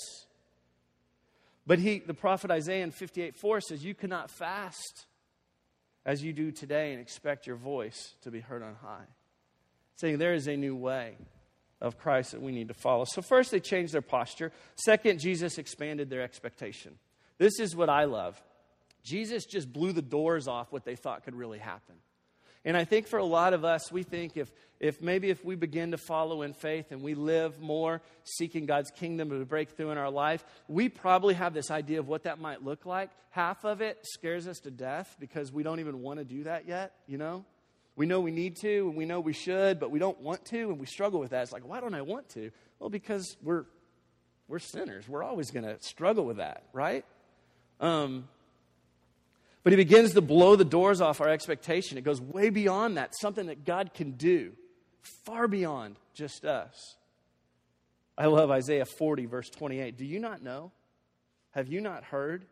But 1.67 1.81
he, 1.81 1.99
the 1.99 2.15
prophet 2.15 2.51
Isaiah 2.51 2.85
in 2.85 2.93
58 2.93 3.37
4 3.37 3.61
says, 3.61 3.85
You 3.85 3.95
cannot 3.95 4.31
fast 4.31 5.07
as 6.05 6.23
you 6.23 6.33
do 6.33 6.53
today 6.53 6.93
and 6.93 7.01
expect 7.01 7.47
your 7.47 7.57
voice 7.57 8.15
to 8.23 8.31
be 8.31 8.41
heard 8.41 8.63
on 8.63 8.77
high. 8.77 9.07
Saying 9.97 10.19
there 10.19 10.35
is 10.35 10.47
a 10.47 10.57
new 10.57 10.77
way 10.77 11.17
of 11.81 11.99
Christ 11.99 12.31
that 12.31 12.41
we 12.41 12.53
need 12.53 12.69
to 12.69 12.75
follow. 12.75 13.05
So, 13.05 13.21
first, 13.21 13.51
they 13.51 13.61
changed 13.61 13.93
their 13.93 14.03
posture. 14.03 14.53
Second, 14.77 15.19
Jesus 15.19 15.59
expanded 15.59 16.09
their 16.09 16.23
expectation. 16.23 16.99
This 17.39 17.59
is 17.59 17.75
what 17.75 17.89
I 17.89 18.05
love. 18.05 18.41
Jesus 19.07 19.47
just 19.47 19.73
blew 19.73 19.93
the 19.93 20.03
doors 20.03 20.49
off 20.49 20.73
what 20.73 20.85
they 20.85 20.97
thought 20.97 21.25
could 21.25 21.37
really 21.37 21.61
happen. 21.61 21.95
And 22.65 22.77
I 22.77 22.85
think 22.85 23.07
for 23.07 23.21
a 23.21 23.25
lot 23.25 23.55
of 23.55 23.65
us, 23.65 23.93
we 23.93 24.03
think 24.03 24.37
if, 24.37 24.53
if 24.81 25.01
maybe 25.01 25.31
if 25.31 25.45
we 25.45 25.55
begin 25.55 25.93
to 25.93 25.97
follow 25.97 26.43
in 26.43 26.53
faith 26.53 26.91
and 26.91 27.01
we 27.01 27.15
live 27.15 27.61
more 27.61 28.03
seeking 28.25 28.67
God's 28.67 28.91
kingdom 28.91 29.31
to 29.31 29.45
break 29.45 29.71
through 29.71 29.93
in 29.93 29.99
our 29.99 30.11
life, 30.11 30.45
we 30.67 30.89
probably 30.89 31.35
have 31.35 31.55
this 31.55 31.71
idea 31.71 32.01
of 32.01 32.09
what 32.09 32.25
that 32.25 32.41
might 32.41 32.65
look 32.65 32.85
like. 32.85 33.11
Half 33.31 33.65
of 33.65 33.81
it 33.81 33.99
scares 34.03 34.49
us 34.49 34.59
to 34.61 34.73
death 34.73 35.17
because 35.21 35.53
we 35.53 35.63
don't 35.63 35.79
even 35.79 36.03
want 36.03 36.19
to 36.19 36.25
do 36.25 36.43
that 36.43 36.67
yet, 36.67 36.93
you 37.07 37.19
know? 37.19 37.45
We 37.95 38.07
know 38.07 38.21
we 38.21 38.33
need 38.33 38.57
to 38.63 38.89
and 38.89 38.97
we 38.97 39.05
know 39.05 39.21
we 39.21 39.33
should, 39.33 39.79
but 39.79 39.93
we 39.93 40.01
don't 40.01 40.21
want 40.21 40.45
to 40.47 40.71
and 40.71 40.81
we 40.81 40.87
struggle 40.87 41.21
with 41.21 41.31
that. 41.31 41.45
It's 41.45 41.53
like, 41.53 41.67
why 41.67 41.81
don't 41.81 41.95
I 41.95 42.03
want 42.03 42.29
to? 42.31 42.51
Well, 42.81 42.91
because 42.91 43.37
we're 43.43 43.65
We're 44.49 44.61
sinners. 44.61 45.09
We're 45.09 45.25
always 45.25 45.51
going 45.51 45.67
to 45.67 45.77
struggle 45.81 46.25
with 46.25 46.37
that, 46.37 46.63
right? 46.73 47.05
Um, 47.81 48.29
but 49.67 49.73
he 49.73 49.77
begins 49.79 50.15
to 50.15 50.21
blow 50.21 50.55
the 50.55 50.65
doors 50.65 51.01
off 51.01 51.21
our 51.21 51.29
expectation. 51.29 51.99
It 51.99 52.05
goes 52.05 52.21
way 52.21 52.51
beyond 52.51 52.99
that, 52.99 53.11
something 53.21 53.47
that 53.47 53.65
God 53.65 53.93
can 53.93 54.13
do, 54.13 54.53
far 55.25 55.49
beyond 55.49 55.97
just 56.15 56.45
us. 56.45 56.95
I 58.17 58.27
love 58.27 58.53
Isaiah 58.53 58.85
40, 58.85 59.27
verse 59.27 59.51
28. 59.51 59.99
Do 59.99 60.05
you 60.05 60.21
not 60.21 60.41
know? 60.41 60.71
Have 61.51 61.67
you 61.67 61.81
not 61.81 62.05
heard? 62.05 62.45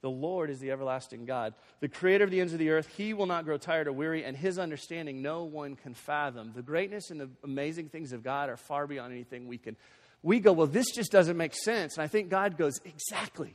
The 0.00 0.08
Lord 0.08 0.48
is 0.48 0.58
the 0.58 0.70
everlasting 0.70 1.26
God, 1.26 1.52
the 1.80 1.88
creator 1.90 2.24
of 2.24 2.30
the 2.30 2.40
ends 2.40 2.54
of 2.54 2.58
the 2.58 2.70
earth. 2.70 2.88
He 2.96 3.12
will 3.12 3.26
not 3.26 3.44
grow 3.44 3.58
tired 3.58 3.86
or 3.86 3.92
weary, 3.92 4.24
and 4.24 4.34
his 4.34 4.58
understanding 4.58 5.20
no 5.20 5.44
one 5.44 5.76
can 5.76 5.92
fathom. 5.92 6.52
The 6.54 6.62
greatness 6.62 7.10
and 7.10 7.20
the 7.20 7.28
amazing 7.42 7.90
things 7.90 8.14
of 8.14 8.22
God 8.22 8.48
are 8.48 8.56
far 8.56 8.86
beyond 8.86 9.12
anything 9.12 9.48
we 9.48 9.58
can. 9.58 9.76
We 10.22 10.40
go, 10.40 10.54
well, 10.54 10.66
this 10.66 10.86
just 10.92 11.12
doesn't 11.12 11.36
make 11.36 11.52
sense. 11.54 11.98
And 11.98 12.04
I 12.04 12.06
think 12.06 12.30
God 12.30 12.56
goes, 12.56 12.80
exactly. 12.86 13.54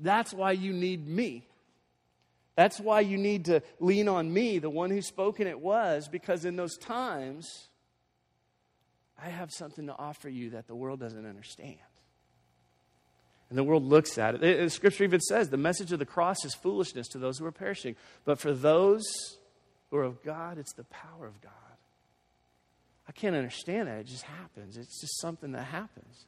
That's 0.00 0.32
why 0.32 0.52
you 0.52 0.72
need 0.72 1.06
me. 1.06 1.46
That's 2.56 2.80
why 2.80 3.00
you 3.00 3.16
need 3.16 3.46
to 3.46 3.62
lean 3.78 4.08
on 4.08 4.32
me, 4.32 4.58
the 4.58 4.70
one 4.70 4.90
who 4.90 5.00
spoken 5.02 5.46
it 5.46 5.60
was, 5.60 6.08
because 6.08 6.44
in 6.44 6.56
those 6.56 6.76
times, 6.76 7.68
I 9.22 9.28
have 9.28 9.50
something 9.52 9.86
to 9.86 9.96
offer 9.96 10.28
you 10.28 10.50
that 10.50 10.66
the 10.66 10.74
world 10.74 11.00
doesn't 11.00 11.26
understand. 11.26 11.78
And 13.48 13.58
the 13.58 13.64
world 13.64 13.84
looks 13.84 14.16
at 14.16 14.36
it. 14.36 14.40
The 14.40 14.70
scripture 14.70 15.04
even 15.04 15.20
says 15.20 15.48
the 15.48 15.56
message 15.56 15.90
of 15.92 15.98
the 15.98 16.06
cross 16.06 16.44
is 16.44 16.54
foolishness 16.54 17.08
to 17.08 17.18
those 17.18 17.38
who 17.38 17.46
are 17.46 17.52
perishing. 17.52 17.96
But 18.24 18.38
for 18.38 18.52
those 18.52 19.02
who 19.90 19.96
are 19.96 20.04
of 20.04 20.22
God, 20.22 20.56
it's 20.56 20.72
the 20.74 20.84
power 20.84 21.26
of 21.26 21.40
God. 21.40 21.52
I 23.08 23.12
can't 23.12 23.34
understand 23.34 23.88
that. 23.88 23.98
It 23.98 24.06
just 24.06 24.22
happens. 24.22 24.76
It's 24.76 25.00
just 25.00 25.20
something 25.20 25.52
that 25.52 25.64
happens. 25.64 26.26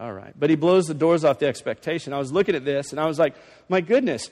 All 0.00 0.12
right. 0.12 0.32
But 0.36 0.50
he 0.50 0.56
blows 0.56 0.86
the 0.86 0.94
doors 0.94 1.24
off 1.24 1.38
the 1.38 1.46
expectation. 1.46 2.12
I 2.12 2.18
was 2.18 2.32
looking 2.32 2.54
at 2.54 2.64
this 2.64 2.90
and 2.90 2.98
I 2.98 3.06
was 3.06 3.18
like, 3.18 3.36
my 3.68 3.82
goodness, 3.82 4.30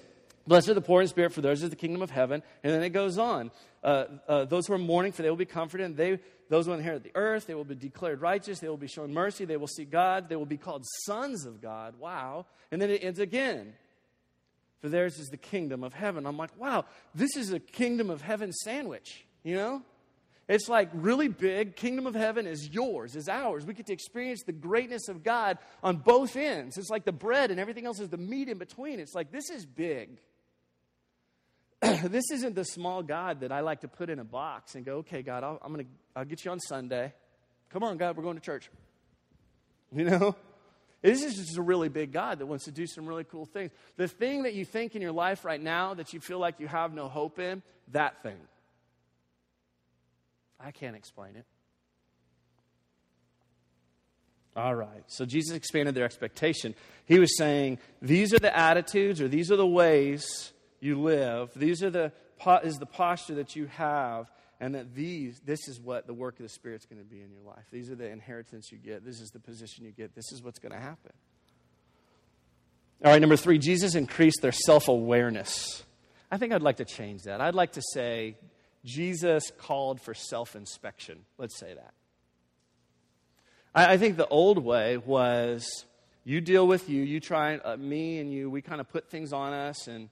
Blessed 0.49 0.71
are 0.71 0.75
the 0.75 0.81
poor 0.81 1.03
in 1.03 1.09
spirit, 1.09 1.35
for 1.35 1.43
theirs 1.43 1.63
is 1.63 1.69
the 1.69 1.77
kingdom 1.77 2.01
of 2.01 2.11
heaven. 2.11 2.43
And 2.65 2.73
then 2.73 2.83
it 2.83 2.89
goes 2.89 3.19
on. 3.19 3.51
Uh, 3.85 4.05
uh, 4.27 4.45
those 4.47 4.67
who 4.67 4.73
are 4.73 4.79
mourning, 4.79 5.13
for 5.13 5.21
they 5.21 5.29
will 5.29 5.37
be 5.37 5.45
comforted. 5.45 5.85
And 5.85 5.97
they, 5.97 6.19
those 6.49 6.65
who 6.65 6.73
inherit 6.73 7.05
the 7.05 7.13
earth, 7.15 7.47
they 7.47 7.55
will 7.55 7.67
be 7.67 7.75
declared 7.75 8.23
righteous. 8.23 8.59
They 8.59 8.69
will 8.69 8.79
be 8.79 8.89
shown 8.89 9.13
mercy. 9.13 9.45
They 9.45 9.59
will 9.59 9.69
see 9.69 9.85
God. 9.85 10.31
They 10.31 10.37
will 10.37 10.47
be 10.47 10.57
called 10.57 10.87
sons 11.05 11.45
of 11.45 11.61
God. 11.61 12.01
Wow. 12.01 12.47
And 12.73 12.81
then 12.81 12.89
it 12.89 13.05
ends 13.05 13.19
again. 13.19 13.75
For 14.81 14.89
theirs 14.89 15.19
is 15.19 15.29
the 15.29 15.37
kingdom 15.37 15.85
of 15.85 15.93
heaven. 15.93 16.25
I'm 16.25 16.39
like, 16.39 16.59
wow, 16.59 16.87
this 17.15 17.37
is 17.37 17.53
a 17.53 17.59
kingdom 17.59 18.09
of 18.09 18.23
heaven 18.23 18.53
sandwich, 18.53 19.27
you 19.43 19.55
know? 19.55 19.83
It's 20.49 20.69
like 20.69 20.89
really 20.95 21.29
big. 21.29 21.77
Kingdom 21.77 22.07
of 22.07 22.15
heaven 22.15 22.47
is 22.47 22.71
yours, 22.71 23.15
is 23.17 23.29
ours. 23.29 23.67
We 23.67 23.75
get 23.75 23.87
to 23.87 23.93
experience 23.93 24.43
the 24.45 24.53
greatness 24.53 25.09
of 25.09 25.23
God 25.23 25.59
on 25.83 25.99
both 25.99 26.37
ends. 26.37 26.79
It's 26.79 26.89
like 26.89 27.05
the 27.05 27.13
bread 27.13 27.51
and 27.51 27.61
everything 27.61 27.85
else 27.85 28.01
is 28.01 28.09
the 28.09 28.17
meat 28.17 28.49
in 28.49 28.57
between. 28.57 28.99
It's 28.99 29.15
like 29.15 29.31
this 29.31 29.51
is 29.51 29.67
big. 29.67 30.19
this 31.83 32.31
isn't 32.33 32.55
the 32.55 32.65
small 32.65 33.03
God 33.03 33.41
that 33.41 33.53
I 33.53 33.61
like 33.61 33.83
to 33.83 33.89
put 33.89 34.09
in 34.09 34.19
a 34.19 34.25
box 34.25 34.75
and 34.75 34.85
go, 34.85 34.97
okay, 34.97 35.23
God, 35.23 35.45
I'll, 35.45 35.59
I'm 35.63 35.73
gonna, 35.73 35.85
I'll 36.17 36.25
get 36.25 36.45
you 36.45 36.51
on 36.51 36.61
Sunday. 36.61 37.13
Come 37.71 37.85
on, 37.85 37.99
God, 37.99 38.17
we're 38.17 38.23
going 38.23 38.37
to 38.37 38.43
church. 38.43 38.71
You 39.91 40.05
know? 40.05 40.37
This 41.01 41.23
is 41.23 41.37
just 41.37 41.57
a 41.57 41.63
really 41.63 41.89
big 41.89 42.13
God 42.13 42.41
that 42.41 42.47
wants 42.47 42.65
to 42.65 42.73
do 42.73 42.87
some 42.87 43.07
really 43.07 43.25
cool 43.25 43.47
things. 43.47 43.71
The 43.97 44.09
thing 44.09 44.43
that 44.43 44.55
you 44.55 44.65
think 44.65 44.97
in 44.97 45.03
your 45.03 45.13
life 45.13 45.45
right 45.45 45.61
now 45.61 45.95
that 45.95 46.13
you 46.13 46.21
feel 46.21 46.39
like 46.39 46.59
you 46.59 46.67
have 46.67 46.93
no 46.93 47.09
hope 47.09 47.39
in, 47.39 47.63
that 47.93 48.23
thing. 48.23 48.39
I 50.61 50.71
can't 50.71 50.97
explain 50.97 51.37
it. 51.37 51.45
All 54.57 54.75
right. 54.75 55.05
So 55.07 55.25
Jesus 55.25 55.57
expanded 55.57 55.95
their 55.95 56.05
expectation. 56.05 56.75
He 57.07 57.21
was 57.21 57.37
saying, 57.39 57.79
these 58.03 58.35
are 58.35 58.41
the 58.41 58.57
attitudes 58.57 59.21
or 59.21 59.29
these 59.29 59.53
are 59.53 59.57
the 59.57 59.67
ways 59.67 60.53
you 60.81 61.01
live. 61.01 61.51
These 61.55 61.83
are 61.83 61.91
the 61.91 62.13
is 62.63 62.79
the 62.79 62.87
posture 62.87 63.35
that 63.37 63.57
you 63.57 63.67
have, 63.67 64.31
and 64.61 64.75
that 64.75 64.95
these 64.95 65.41
this 65.45 65.69
is 65.69 65.81
what 65.81 66.07
the 66.07 66.15
work 66.15 66.39
of 66.39 66.43
the 66.43 66.49
Spirit's 66.49 66.87
going 66.87 67.01
to 67.01 67.05
be 67.05 67.21
in 67.21 67.31
your 67.31 67.43
life. 67.43 67.65
These 67.73 67.91
are 67.91 67.97
the 67.97 68.09
inheritance 68.09 68.71
you 68.71 68.79
get. 68.79 69.05
This 69.05 69.21
is 69.21 69.31
the 69.31 69.41
position 69.41 69.85
you 69.85 69.93
get. 69.93 70.15
This 70.15 70.33
is 70.33 70.43
what's 70.43 70.59
going 70.59 70.73
to 70.73 70.81
happen. 70.81 71.13
All 73.05 73.13
right, 73.13 73.21
number 73.21 73.37
three, 73.37 73.59
Jesus 73.59 73.95
increased 73.95 74.41
their 74.43 74.53
self 74.53 74.89
awareness. 74.89 75.85
I 76.31 76.37
think 76.37 76.53
I'd 76.53 76.63
like 76.63 76.77
to 76.77 76.85
change 76.85 77.23
that. 77.23 77.41
I'd 77.41 77.55
like 77.55 77.73
to 77.73 77.83
say 77.93 78.37
Jesus 78.85 79.51
called 79.59 80.01
for 80.01 80.15
self 80.15 80.57
inspection. 80.57 81.25
Let's 81.37 81.59
say 81.59 81.75
that. 81.75 81.95
I, 83.75 83.95
I, 83.95 83.97
think 83.99 84.17
the 84.17 84.29
old 84.29 84.59
way 84.59 84.97
was 84.97 85.85
you 86.25 86.41
deal 86.41 86.67
with 86.67 86.89
you, 86.89 87.03
you 87.03 87.21
try, 87.21 87.57
uh, 87.57 87.77
me 87.77 88.19
and 88.19 88.33
you, 88.33 88.51
we 88.51 88.63
kind 88.63 88.81
of 88.81 88.89
put 88.89 89.11
things 89.11 89.33
on 89.33 89.53
us, 89.53 89.89
and 89.89 90.09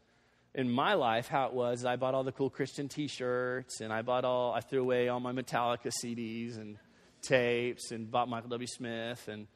in 0.54 0.70
my 0.70 0.94
life, 0.94 1.28
how 1.28 1.46
it 1.46 1.52
was, 1.52 1.84
I 1.84 1.96
bought 1.96 2.14
all 2.14 2.24
the 2.24 2.32
cool 2.32 2.48
Christian 2.48 2.88
T-shirts, 2.88 3.80
and 3.80 3.92
I 3.92 4.02
bought 4.02 4.24
all, 4.24 4.52
I 4.52 4.60
threw 4.60 4.80
away 4.80 5.08
all 5.08 5.20
my 5.20 5.32
Metallica 5.32 5.90
CDs 6.02 6.56
and 6.56 6.78
tapes, 7.22 7.90
and 7.90 8.10
bought 8.10 8.28
Michael 8.28 8.48
W. 8.50 8.66
Smith, 8.66 9.28
and 9.28 9.46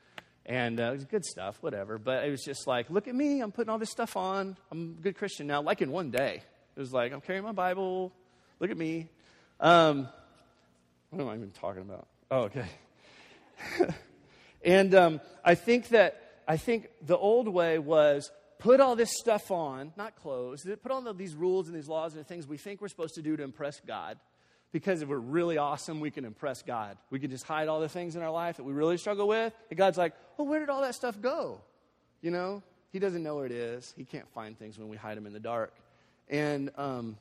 and 0.46 0.80
uh, 0.80 0.84
it 0.84 0.92
was 0.92 1.04
good 1.04 1.24
stuff, 1.24 1.58
whatever. 1.60 1.98
But 1.98 2.24
it 2.24 2.30
was 2.30 2.42
just 2.42 2.66
like, 2.66 2.90
look 2.90 3.06
at 3.08 3.14
me, 3.14 3.40
I'm 3.40 3.52
putting 3.52 3.70
all 3.70 3.78
this 3.78 3.90
stuff 3.90 4.16
on. 4.16 4.56
I'm 4.70 4.96
a 4.98 5.02
good 5.02 5.16
Christian 5.16 5.46
now. 5.46 5.62
Like 5.62 5.80
in 5.80 5.92
one 5.92 6.10
day, 6.10 6.42
it 6.76 6.80
was 6.80 6.92
like 6.92 7.12
I'm 7.12 7.20
carrying 7.20 7.44
my 7.44 7.52
Bible. 7.52 8.12
Look 8.60 8.70
at 8.70 8.76
me. 8.76 9.08
Um, 9.58 10.06
what 11.08 11.22
am 11.22 11.28
I 11.28 11.34
even 11.34 11.50
talking 11.50 11.82
about? 11.82 12.06
Oh, 12.30 12.42
okay. 12.42 12.66
and 14.64 14.94
um, 14.94 15.20
I 15.44 15.54
think 15.54 15.88
that 15.88 16.42
I 16.46 16.58
think 16.58 16.90
the 17.00 17.16
old 17.16 17.48
way 17.48 17.78
was 17.78 18.30
put 18.58 18.80
all 18.80 18.96
this 18.96 19.12
stuff 19.18 19.50
on, 19.50 19.92
not 19.96 20.14
clothes, 20.16 20.66
put 20.82 20.92
all 20.92 21.00
these 21.14 21.34
rules 21.34 21.68
and 21.68 21.76
these 21.76 21.88
laws 21.88 22.14
and 22.14 22.26
things 22.26 22.46
we 22.46 22.58
think 22.58 22.82
we're 22.82 22.88
supposed 22.88 23.14
to 23.14 23.22
do 23.22 23.36
to 23.36 23.42
impress 23.42 23.80
God. 23.80 24.18
Because 24.72 25.02
if 25.02 25.08
we're 25.08 25.16
really 25.16 25.56
awesome, 25.56 25.98
we 25.98 26.10
can 26.10 26.24
impress 26.24 26.62
God. 26.62 26.96
We 27.10 27.18
can 27.18 27.30
just 27.30 27.44
hide 27.44 27.66
all 27.66 27.80
the 27.80 27.88
things 27.88 28.14
in 28.14 28.22
our 28.22 28.30
life 28.30 28.58
that 28.58 28.64
we 28.64 28.72
really 28.72 28.98
struggle 28.98 29.26
with. 29.26 29.52
And 29.70 29.78
God's 29.78 29.98
like, 29.98 30.12
well, 30.36 30.46
where 30.46 30.60
did 30.60 30.68
all 30.68 30.82
that 30.82 30.94
stuff 30.94 31.20
go? 31.20 31.60
You 32.20 32.30
know, 32.30 32.62
He 32.92 32.98
doesn't 32.98 33.22
know 33.22 33.36
where 33.36 33.46
it 33.46 33.52
is. 33.52 33.94
He 33.96 34.04
can't 34.04 34.28
find 34.28 34.56
things 34.56 34.78
when 34.78 34.88
we 34.88 34.96
hide 34.96 35.16
them 35.16 35.26
in 35.26 35.32
the 35.32 35.40
dark. 35.40 35.74
And 36.28 36.70
um, 36.76 37.16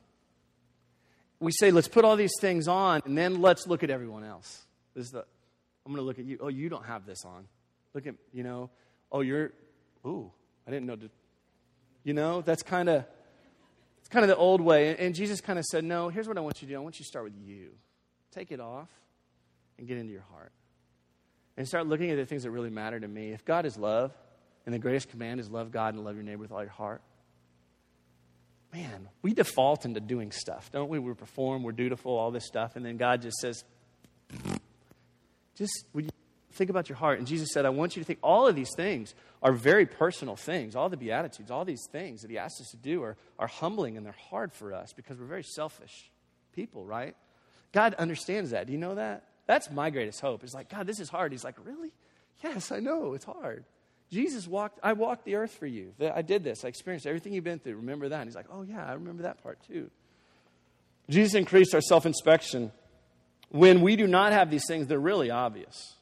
we 1.40 1.52
say, 1.52 1.70
let's 1.70 1.88
put 1.88 2.04
all 2.04 2.16
these 2.16 2.34
things 2.40 2.68
on, 2.68 3.02
and 3.04 3.16
then 3.16 3.40
let's 3.40 3.66
look 3.66 3.82
at 3.82 3.90
everyone 3.90 4.24
else. 4.24 4.66
This 4.94 5.06
is 5.06 5.12
the, 5.12 5.24
I'm 5.86 5.92
going 5.92 5.96
to 5.96 6.02
look 6.02 6.18
at 6.18 6.24
you. 6.24 6.38
Oh, 6.40 6.48
you 6.48 6.68
don't 6.68 6.84
have 6.84 7.06
this 7.06 7.24
on. 7.24 7.46
Look 7.94 8.06
at, 8.06 8.14
you 8.32 8.42
know, 8.42 8.70
oh, 9.10 9.22
you're, 9.22 9.52
ooh, 10.06 10.30
I 10.66 10.70
didn't 10.70 10.86
know 10.86 10.96
to 10.96 11.10
you 12.02 12.14
know, 12.14 12.40
that's 12.40 12.62
kind 12.62 12.88
of 12.88 13.04
it's 14.00 14.08
kind 14.08 14.24
of 14.24 14.28
the 14.28 14.36
old 14.36 14.60
way. 14.60 14.96
And 14.96 15.14
Jesus 15.14 15.40
kind 15.40 15.58
of 15.58 15.64
said, 15.64 15.84
"No, 15.84 16.08
here's 16.08 16.26
what 16.26 16.38
I 16.38 16.40
want 16.40 16.62
you 16.62 16.68
to 16.68 16.74
do. 16.74 16.78
I 16.78 16.82
want 16.82 16.98
you 16.98 17.04
to 17.04 17.08
start 17.08 17.24
with 17.24 17.36
you. 17.36 17.70
Take 18.32 18.52
it 18.52 18.60
off 18.60 18.88
and 19.78 19.86
get 19.86 19.98
into 19.98 20.12
your 20.12 20.24
heart. 20.32 20.52
And 21.56 21.68
start 21.68 21.86
looking 21.86 22.10
at 22.10 22.16
the 22.16 22.24
things 22.24 22.44
that 22.44 22.50
really 22.50 22.70
matter 22.70 22.98
to 22.98 23.08
me. 23.08 23.32
If 23.32 23.44
God 23.44 23.66
is 23.66 23.76
love, 23.76 24.12
and 24.64 24.74
the 24.74 24.78
greatest 24.78 25.10
command 25.10 25.40
is 25.40 25.50
love 25.50 25.70
God 25.70 25.94
and 25.94 26.04
love 26.04 26.14
your 26.14 26.24
neighbor 26.24 26.40
with 26.40 26.52
all 26.52 26.62
your 26.62 26.70
heart, 26.70 27.02
man, 28.72 29.08
we 29.22 29.34
default 29.34 29.84
into 29.84 30.00
doing 30.00 30.32
stuff, 30.32 30.70
don't 30.72 30.88
we? 30.88 30.98
We 30.98 31.12
perform, 31.14 31.62
we're 31.62 31.72
dutiful, 31.72 32.16
all 32.16 32.30
this 32.30 32.46
stuff, 32.46 32.76
and 32.76 32.84
then 32.84 32.96
God 32.96 33.22
just 33.22 33.38
says, 33.38 33.64
just 35.56 35.86
would 35.92 36.04
you 36.04 36.10
think 36.52 36.70
about 36.70 36.88
your 36.88 36.96
heart. 36.96 37.18
And 37.18 37.26
Jesus 37.26 37.50
said, 37.52 37.66
I 37.66 37.70
want 37.70 37.96
you 37.96 38.02
to 38.02 38.06
think 38.06 38.18
all 38.22 38.46
of 38.46 38.54
these 38.54 38.70
things 38.76 39.14
are 39.42 39.52
very 39.52 39.86
personal 39.86 40.36
things. 40.36 40.76
All 40.76 40.88
the 40.88 40.96
Beatitudes, 40.96 41.50
all 41.50 41.64
these 41.64 41.86
things 41.90 42.22
that 42.22 42.30
He 42.30 42.38
asked 42.38 42.60
us 42.60 42.70
to 42.70 42.76
do 42.76 43.02
are, 43.02 43.16
are 43.38 43.46
humbling 43.46 43.96
and 43.96 44.04
they're 44.04 44.14
hard 44.30 44.52
for 44.52 44.72
us 44.74 44.92
because 44.94 45.18
we're 45.18 45.26
very 45.26 45.42
selfish 45.42 46.10
people, 46.54 46.84
right? 46.84 47.14
God 47.72 47.94
understands 47.94 48.50
that. 48.50 48.66
Do 48.66 48.72
you 48.72 48.78
know 48.78 48.96
that? 48.96 49.24
That's 49.46 49.70
my 49.70 49.90
greatest 49.90 50.20
hope. 50.20 50.44
It's 50.44 50.54
like, 50.54 50.68
God, 50.68 50.86
this 50.86 51.00
is 51.00 51.08
hard. 51.08 51.32
He's 51.32 51.44
like, 51.44 51.56
Really? 51.64 51.92
Yes, 52.42 52.72
I 52.72 52.80
know. 52.80 53.12
It's 53.14 53.24
hard. 53.24 53.64
Jesus 54.10 54.48
walked, 54.48 54.80
I 54.82 54.92
walked 54.94 55.24
the 55.24 55.36
earth 55.36 55.52
for 55.52 55.66
you. 55.66 55.92
I 56.00 56.22
did 56.22 56.42
this. 56.42 56.64
I 56.64 56.68
experienced 56.68 57.06
everything 57.06 57.32
you've 57.32 57.44
been 57.44 57.60
through. 57.60 57.76
Remember 57.76 58.08
that? 58.08 58.20
And 58.20 58.28
he's 58.28 58.34
like, 58.34 58.48
Oh, 58.50 58.62
yeah, 58.62 58.84
I 58.84 58.94
remember 58.94 59.22
that 59.22 59.42
part 59.42 59.58
too. 59.66 59.90
Jesus 61.08 61.34
increased 61.34 61.74
our 61.74 61.80
self 61.80 62.06
inspection. 62.06 62.72
When 63.50 63.80
we 63.80 63.96
do 63.96 64.06
not 64.06 64.32
have 64.32 64.50
these 64.50 64.64
things, 64.66 64.86
they're 64.86 64.98
really 64.98 65.30
obvious. 65.30 65.94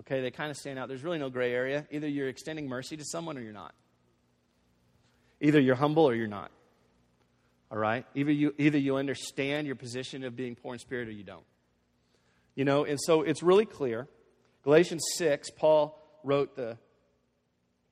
Okay, 0.00 0.20
they 0.20 0.30
kind 0.30 0.50
of 0.50 0.56
stand 0.56 0.78
out. 0.78 0.88
There's 0.88 1.02
really 1.02 1.18
no 1.18 1.30
gray 1.30 1.52
area. 1.52 1.86
Either 1.90 2.08
you're 2.08 2.28
extending 2.28 2.68
mercy 2.68 2.96
to 2.96 3.04
someone 3.04 3.36
or 3.36 3.40
you're 3.40 3.52
not. 3.52 3.74
Either 5.40 5.60
you're 5.60 5.76
humble 5.76 6.08
or 6.08 6.14
you're 6.14 6.26
not. 6.26 6.50
All 7.70 7.78
right? 7.78 8.04
Either 8.14 8.32
you, 8.32 8.54
either 8.58 8.78
you 8.78 8.96
understand 8.96 9.66
your 9.66 9.76
position 9.76 10.24
of 10.24 10.36
being 10.36 10.54
poor 10.54 10.74
in 10.74 10.78
spirit 10.78 11.08
or 11.08 11.12
you 11.12 11.24
don't. 11.24 11.44
You 12.54 12.64
know, 12.64 12.84
and 12.84 12.98
so 13.00 13.22
it's 13.22 13.42
really 13.42 13.66
clear. 13.66 14.08
Galatians 14.64 15.04
6, 15.16 15.50
Paul 15.50 15.96
wrote 16.24 16.56
the, 16.56 16.78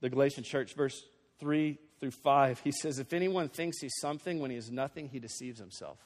the 0.00 0.10
Galatian 0.10 0.44
church, 0.44 0.74
verse 0.74 1.02
3 1.40 1.78
through 2.00 2.10
5. 2.10 2.60
He 2.60 2.72
says, 2.72 2.98
If 2.98 3.12
anyone 3.12 3.48
thinks 3.48 3.80
he's 3.80 3.94
something 4.00 4.40
when 4.40 4.50
he 4.50 4.56
is 4.56 4.70
nothing, 4.70 5.08
he 5.08 5.18
deceives 5.18 5.58
himself. 5.58 5.98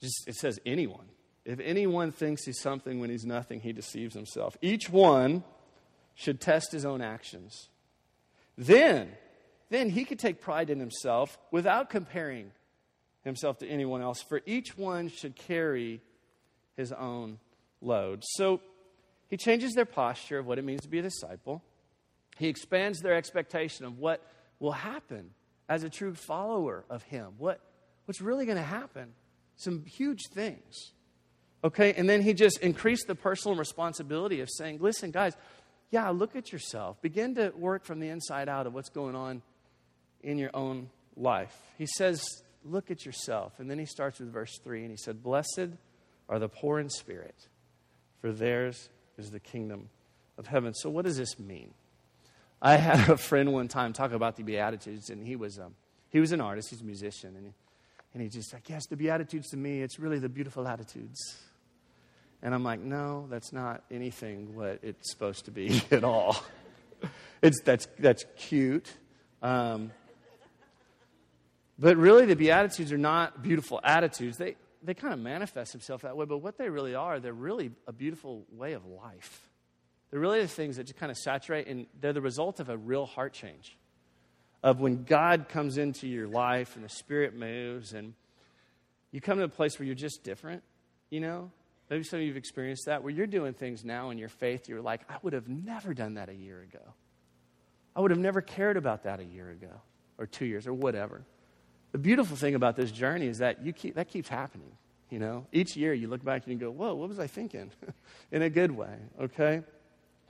Just, 0.00 0.28
it 0.28 0.34
says 0.34 0.58
anyone. 0.66 1.06
If 1.44 1.60
anyone 1.60 2.12
thinks 2.12 2.44
he's 2.44 2.60
something 2.60 3.00
when 3.00 3.10
he's 3.10 3.24
nothing, 3.24 3.60
he 3.60 3.72
deceives 3.72 4.14
himself. 4.14 4.56
Each 4.62 4.88
one 4.88 5.44
should 6.14 6.40
test 6.40 6.72
his 6.72 6.84
own 6.84 7.02
actions. 7.02 7.68
Then, 8.56 9.10
then 9.68 9.90
he 9.90 10.04
could 10.04 10.18
take 10.18 10.40
pride 10.40 10.70
in 10.70 10.78
himself 10.78 11.38
without 11.50 11.90
comparing 11.90 12.52
himself 13.24 13.58
to 13.58 13.68
anyone 13.68 14.00
else, 14.00 14.22
for 14.22 14.40
each 14.46 14.76
one 14.76 15.08
should 15.08 15.34
carry 15.34 16.00
his 16.76 16.92
own 16.92 17.38
load. 17.80 18.22
So 18.24 18.60
he 19.28 19.36
changes 19.36 19.72
their 19.72 19.86
posture 19.86 20.38
of 20.38 20.46
what 20.46 20.58
it 20.58 20.64
means 20.64 20.82
to 20.82 20.88
be 20.88 20.98
a 20.98 21.02
disciple. 21.02 21.62
He 22.38 22.48
expands 22.48 23.00
their 23.00 23.14
expectation 23.14 23.84
of 23.84 23.98
what 23.98 24.26
will 24.58 24.72
happen 24.72 25.30
as 25.68 25.84
a 25.84 25.90
true 25.90 26.14
follower 26.14 26.84
of 26.90 27.02
him. 27.04 27.32
What, 27.38 27.60
what's 28.06 28.20
really 28.20 28.46
going 28.46 28.58
to 28.58 28.62
happen? 28.62 29.12
Some 29.56 29.84
huge 29.84 30.20
things. 30.32 30.92
Okay, 31.62 31.94
and 31.94 32.08
then 32.08 32.20
he 32.20 32.34
just 32.34 32.58
increased 32.58 33.06
the 33.06 33.14
personal 33.14 33.56
responsibility 33.56 34.40
of 34.40 34.50
saying, 34.50 34.78
listen, 34.80 35.10
guys, 35.10 35.34
yeah, 35.90 36.10
look 36.10 36.36
at 36.36 36.52
yourself. 36.52 37.00
Begin 37.00 37.36
to 37.36 37.52
work 37.56 37.84
from 37.84 38.00
the 38.00 38.08
inside 38.08 38.48
out 38.48 38.66
of 38.66 38.74
what's 38.74 38.90
going 38.90 39.14
on 39.14 39.42
in 40.22 40.38
your 40.38 40.50
own 40.52 40.90
life. 41.16 41.56
He 41.78 41.86
says, 41.86 42.26
look 42.64 42.90
at 42.90 43.06
yourself. 43.06 43.52
And 43.58 43.70
then 43.70 43.78
he 43.78 43.86
starts 43.86 44.18
with 44.18 44.32
verse 44.32 44.58
3, 44.62 44.82
and 44.82 44.90
he 44.90 44.96
said, 44.96 45.22
Blessed 45.22 45.70
are 46.28 46.38
the 46.38 46.48
poor 46.48 46.78
in 46.78 46.90
spirit, 46.90 47.48
for 48.20 48.32
theirs 48.32 48.88
is 49.16 49.30
the 49.30 49.40
kingdom 49.40 49.88
of 50.36 50.46
heaven. 50.46 50.74
So, 50.74 50.90
what 50.90 51.04
does 51.04 51.16
this 51.16 51.38
mean? 51.38 51.72
I 52.60 52.76
had 52.76 53.10
a 53.10 53.16
friend 53.16 53.52
one 53.52 53.68
time 53.68 53.92
talk 53.92 54.12
about 54.12 54.36
the 54.36 54.42
Beatitudes, 54.42 55.10
and 55.10 55.26
he 55.26 55.36
was, 55.36 55.58
um, 55.58 55.74
he 56.10 56.20
was 56.20 56.32
an 56.32 56.40
artist, 56.40 56.70
he's 56.70 56.80
a 56.80 56.84
musician, 56.84 57.36
and 57.36 57.46
he, 57.46 57.52
and 58.14 58.22
he 58.22 58.28
just 58.28 58.52
like, 58.52 58.68
yes, 58.68 58.86
the 58.86 58.96
Beatitudes 58.96 59.50
to 59.50 59.56
me, 59.56 59.82
it's 59.82 59.98
really 59.98 60.18
the 60.18 60.28
beautiful 60.28 60.66
attitudes. 60.66 61.18
And 62.42 62.54
I'm 62.54 62.62
like, 62.62 62.80
no, 62.80 63.26
that's 63.30 63.52
not 63.52 63.82
anything 63.90 64.54
what 64.54 64.78
it's 64.82 65.10
supposed 65.10 65.46
to 65.46 65.50
be 65.50 65.82
at 65.90 66.04
all. 66.04 66.36
It's, 67.42 67.60
that's, 67.62 67.88
that's 67.98 68.24
cute. 68.36 68.90
Um, 69.42 69.90
but 71.78 71.96
really, 71.96 72.26
the 72.26 72.36
Beatitudes 72.36 72.92
are 72.92 72.98
not 72.98 73.42
beautiful 73.42 73.80
attitudes. 73.82 74.36
They, 74.36 74.56
they 74.82 74.94
kind 74.94 75.12
of 75.12 75.18
manifest 75.18 75.72
themselves 75.72 76.02
that 76.02 76.16
way, 76.16 76.26
but 76.26 76.38
what 76.38 76.56
they 76.56 76.68
really 76.68 76.94
are, 76.94 77.18
they're 77.18 77.32
really 77.32 77.72
a 77.86 77.92
beautiful 77.92 78.44
way 78.52 78.74
of 78.74 78.86
life. 78.86 79.50
They're 80.14 80.20
really 80.20 80.42
the 80.42 80.46
things 80.46 80.76
that 80.76 80.84
just 80.84 80.96
kind 80.96 81.10
of 81.10 81.18
saturate, 81.18 81.66
and 81.66 81.86
they're 82.00 82.12
the 82.12 82.20
result 82.20 82.60
of 82.60 82.68
a 82.68 82.76
real 82.76 83.04
heart 83.04 83.32
change. 83.32 83.76
Of 84.62 84.80
when 84.80 85.02
God 85.02 85.48
comes 85.48 85.76
into 85.76 86.06
your 86.06 86.28
life 86.28 86.76
and 86.76 86.84
the 86.84 86.88
Spirit 86.88 87.34
moves, 87.34 87.94
and 87.94 88.14
you 89.10 89.20
come 89.20 89.38
to 89.38 89.44
a 89.44 89.48
place 89.48 89.76
where 89.76 89.86
you're 89.86 89.96
just 89.96 90.22
different, 90.22 90.62
you 91.10 91.18
know? 91.18 91.50
Maybe 91.90 92.04
some 92.04 92.20
of 92.20 92.22
you 92.22 92.28
have 92.28 92.36
experienced 92.36 92.86
that, 92.86 93.02
where 93.02 93.10
you're 93.10 93.26
doing 93.26 93.54
things 93.54 93.84
now 93.84 94.10
in 94.10 94.18
your 94.18 94.28
faith, 94.28 94.68
you're 94.68 94.80
like, 94.80 95.00
I 95.10 95.16
would 95.22 95.32
have 95.32 95.48
never 95.48 95.94
done 95.94 96.14
that 96.14 96.28
a 96.28 96.34
year 96.34 96.62
ago. 96.62 96.94
I 97.96 98.00
would 98.00 98.12
have 98.12 98.20
never 98.20 98.40
cared 98.40 98.76
about 98.76 99.02
that 99.02 99.18
a 99.18 99.24
year 99.24 99.50
ago, 99.50 99.80
or 100.16 100.26
two 100.26 100.46
years, 100.46 100.68
or 100.68 100.74
whatever. 100.74 101.22
The 101.90 101.98
beautiful 101.98 102.36
thing 102.36 102.54
about 102.54 102.76
this 102.76 102.92
journey 102.92 103.26
is 103.26 103.38
that 103.38 103.66
you 103.66 103.72
keep, 103.72 103.96
that 103.96 104.06
keeps 104.06 104.28
happening. 104.28 104.76
You 105.10 105.18
know, 105.18 105.48
each 105.50 105.76
year 105.76 105.92
you 105.92 106.06
look 106.06 106.24
back 106.24 106.44
and 106.44 106.52
you 106.52 106.58
go, 106.58 106.70
"Whoa, 106.70 106.94
what 106.94 107.08
was 107.08 107.18
I 107.18 107.26
thinking?" 107.26 107.72
in 108.30 108.42
a 108.42 108.48
good 108.50 108.70
way. 108.70 108.96
Okay. 109.20 109.64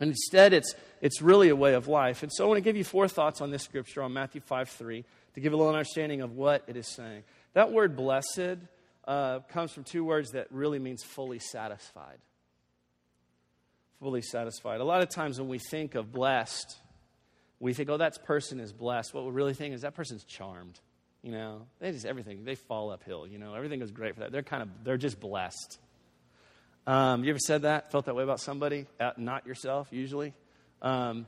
And 0.01 0.11
instead, 0.11 0.53
it's, 0.53 0.75
it's 1.01 1.23
really 1.23 1.49
a 1.49 1.57
way 1.57 1.75
of 1.75 1.89
life. 1.89 2.23
And 2.23 2.33
so 2.33 2.45
I 2.45 2.49
want 2.49 2.59
to 2.59 2.63
give 2.63 2.77
you 2.77 2.85
four 2.85 3.09
thoughts 3.09 3.41
on 3.41 3.51
this 3.51 3.63
scripture 3.63 4.03
on 4.03 4.13
Matthew 4.13 4.41
5 4.41 4.69
3 4.69 5.05
to 5.35 5.41
give 5.41 5.53
a 5.53 5.57
little 5.57 5.73
understanding 5.73 6.21
of 6.21 6.33
what 6.33 6.65
it 6.67 6.77
is 6.77 6.89
saying. 6.89 7.23
That 7.53 7.73
word 7.73 7.97
blessed 7.97 8.59
uh, 9.07 9.41
comes 9.49 9.73
from 9.73 9.85
two 9.85 10.05
words 10.05 10.33
that 10.33 10.49
really 10.51 10.79
means 10.79 11.03
fully 11.03 11.39
satisfied. 11.39 12.19
Fully 14.01 14.23
satisfied. 14.23 14.81
A 14.81 14.85
lot 14.85 15.03
of 15.03 15.09
times 15.09 15.39
when 15.39 15.49
we 15.49 15.59
think 15.59 15.95
of 15.95 16.13
blessed, 16.13 16.77
we 17.61 17.73
think, 17.73 17.89
oh, 17.89 17.97
that 17.97 18.25
person 18.25 18.61
is 18.61 18.73
blessed. 18.73 19.15
What 19.15 19.25
we 19.25 19.31
really 19.31 19.55
think 19.55 19.75
is 19.75 19.83
that 19.83 19.95
person's 19.95 20.25
charmed. 20.25 20.79
You 21.23 21.33
know, 21.33 21.63
they 21.81 21.91
just 21.91 22.05
everything 22.05 22.45
they 22.45 22.55
fall 22.55 22.91
uphill. 22.91 23.27
You 23.27 23.39
know, 23.39 23.55
everything 23.55 23.81
goes 23.81 23.93
great 23.93 24.15
for 24.15 24.21
that. 24.21 24.33
They're 24.33 24.43
kind 24.43 24.63
of 24.63 24.69
they're 24.85 24.99
just 24.99 25.19
blessed. 25.19 25.79
Um, 26.87 27.25
you 27.25 27.31
ever 27.31 27.39
said 27.39 27.63
that? 27.63 27.91
Felt 27.91 28.07
that 28.07 28.15
way 28.15 28.23
about 28.23 28.41
somebody? 28.41 28.87
Uh, 29.01 29.13
not 29.17 29.47
yourself, 29.47 29.89
usually. 29.91 30.35
Um, 30.83 31.27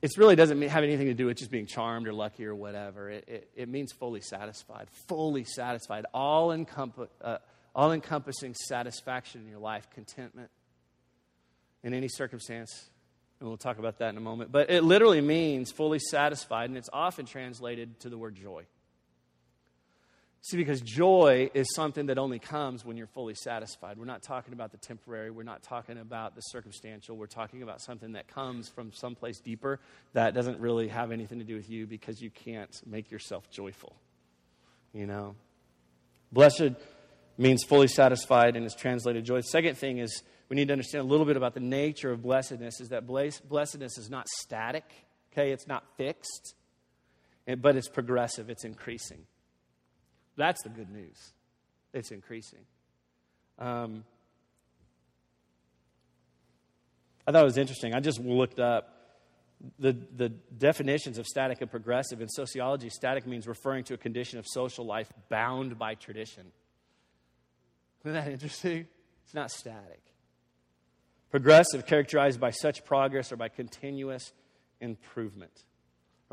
it 0.00 0.16
really 0.16 0.36
doesn't 0.36 0.60
have 0.62 0.84
anything 0.84 1.06
to 1.06 1.14
do 1.14 1.26
with 1.26 1.38
just 1.38 1.50
being 1.50 1.66
charmed 1.66 2.08
or 2.08 2.12
lucky 2.12 2.46
or 2.46 2.54
whatever. 2.54 3.10
It, 3.10 3.24
it, 3.26 3.50
it 3.56 3.68
means 3.68 3.92
fully 3.92 4.20
satisfied, 4.20 4.88
fully 5.08 5.44
satisfied, 5.44 6.06
all, 6.12 6.50
uh, 6.50 7.38
all 7.74 7.92
encompassing 7.92 8.54
satisfaction 8.54 9.42
in 9.42 9.48
your 9.48 9.60
life, 9.60 9.88
contentment 9.90 10.50
in 11.82 11.94
any 11.94 12.08
circumstance. 12.08 12.88
And 13.40 13.48
we'll 13.48 13.58
talk 13.58 13.78
about 13.78 13.98
that 13.98 14.10
in 14.10 14.16
a 14.16 14.20
moment. 14.20 14.52
But 14.52 14.70
it 14.70 14.84
literally 14.84 15.20
means 15.20 15.72
fully 15.72 15.98
satisfied, 15.98 16.70
and 16.70 16.78
it's 16.78 16.90
often 16.92 17.26
translated 17.26 18.00
to 18.00 18.08
the 18.08 18.16
word 18.16 18.36
joy. 18.36 18.64
See, 20.46 20.58
because 20.58 20.82
joy 20.82 21.48
is 21.54 21.74
something 21.74 22.04
that 22.06 22.18
only 22.18 22.38
comes 22.38 22.84
when 22.84 22.98
you're 22.98 23.06
fully 23.06 23.34
satisfied. 23.34 23.96
We're 23.96 24.04
not 24.04 24.22
talking 24.22 24.52
about 24.52 24.72
the 24.72 24.76
temporary, 24.76 25.30
we're 25.30 25.42
not 25.42 25.62
talking 25.62 25.96
about 25.96 26.34
the 26.34 26.42
circumstantial. 26.42 27.16
We're 27.16 27.28
talking 27.28 27.62
about 27.62 27.80
something 27.80 28.12
that 28.12 28.28
comes 28.28 28.68
from 28.68 28.92
someplace 28.92 29.40
deeper 29.40 29.80
that 30.12 30.34
doesn't 30.34 30.60
really 30.60 30.88
have 30.88 31.12
anything 31.12 31.38
to 31.38 31.46
do 31.46 31.54
with 31.54 31.70
you 31.70 31.86
because 31.86 32.20
you 32.20 32.28
can't 32.28 32.70
make 32.84 33.10
yourself 33.10 33.50
joyful. 33.50 33.96
You 34.92 35.06
know? 35.06 35.34
Blessed 36.30 36.72
means 37.38 37.64
fully 37.64 37.88
satisfied 37.88 38.54
and 38.54 38.66
is 38.66 38.74
translated 38.74 39.24
joy. 39.24 39.36
The 39.36 39.44
second 39.44 39.78
thing 39.78 39.96
is 39.96 40.22
we 40.50 40.56
need 40.56 40.68
to 40.68 40.72
understand 40.72 41.06
a 41.06 41.08
little 41.08 41.24
bit 41.24 41.38
about 41.38 41.54
the 41.54 41.60
nature 41.60 42.12
of 42.12 42.22
blessedness 42.22 42.82
is 42.82 42.90
that 42.90 43.06
blessedness 43.06 43.96
is 43.96 44.10
not 44.10 44.28
static, 44.28 44.84
okay? 45.32 45.52
It's 45.52 45.66
not 45.66 45.84
fixed, 45.96 46.54
but 47.46 47.76
it's 47.76 47.88
progressive, 47.88 48.50
it's 48.50 48.66
increasing. 48.66 49.24
That's 50.36 50.62
the 50.62 50.68
good 50.68 50.90
news. 50.90 51.32
It's 51.92 52.10
increasing. 52.10 52.60
Um, 53.58 54.04
I 57.26 57.32
thought 57.32 57.42
it 57.42 57.46
was 57.46 57.58
interesting. 57.58 57.94
I 57.94 58.00
just 58.00 58.20
looked 58.20 58.58
up 58.58 58.94
the, 59.78 59.96
the 60.16 60.28
definitions 60.28 61.18
of 61.18 61.26
static 61.26 61.60
and 61.60 61.70
progressive. 61.70 62.20
In 62.20 62.28
sociology, 62.28 62.90
static 62.90 63.26
means 63.26 63.46
referring 63.46 63.84
to 63.84 63.94
a 63.94 63.96
condition 63.96 64.38
of 64.38 64.46
social 64.46 64.84
life 64.84 65.10
bound 65.30 65.78
by 65.78 65.94
tradition. 65.94 66.52
Isn't 68.04 68.12
that 68.12 68.28
interesting? 68.28 68.86
It's 69.24 69.34
not 69.34 69.50
static. 69.50 70.02
Progressive, 71.30 71.86
characterized 71.86 72.38
by 72.38 72.50
such 72.50 72.84
progress 72.84 73.32
or 73.32 73.36
by 73.36 73.48
continuous 73.48 74.32
improvement. 74.80 75.64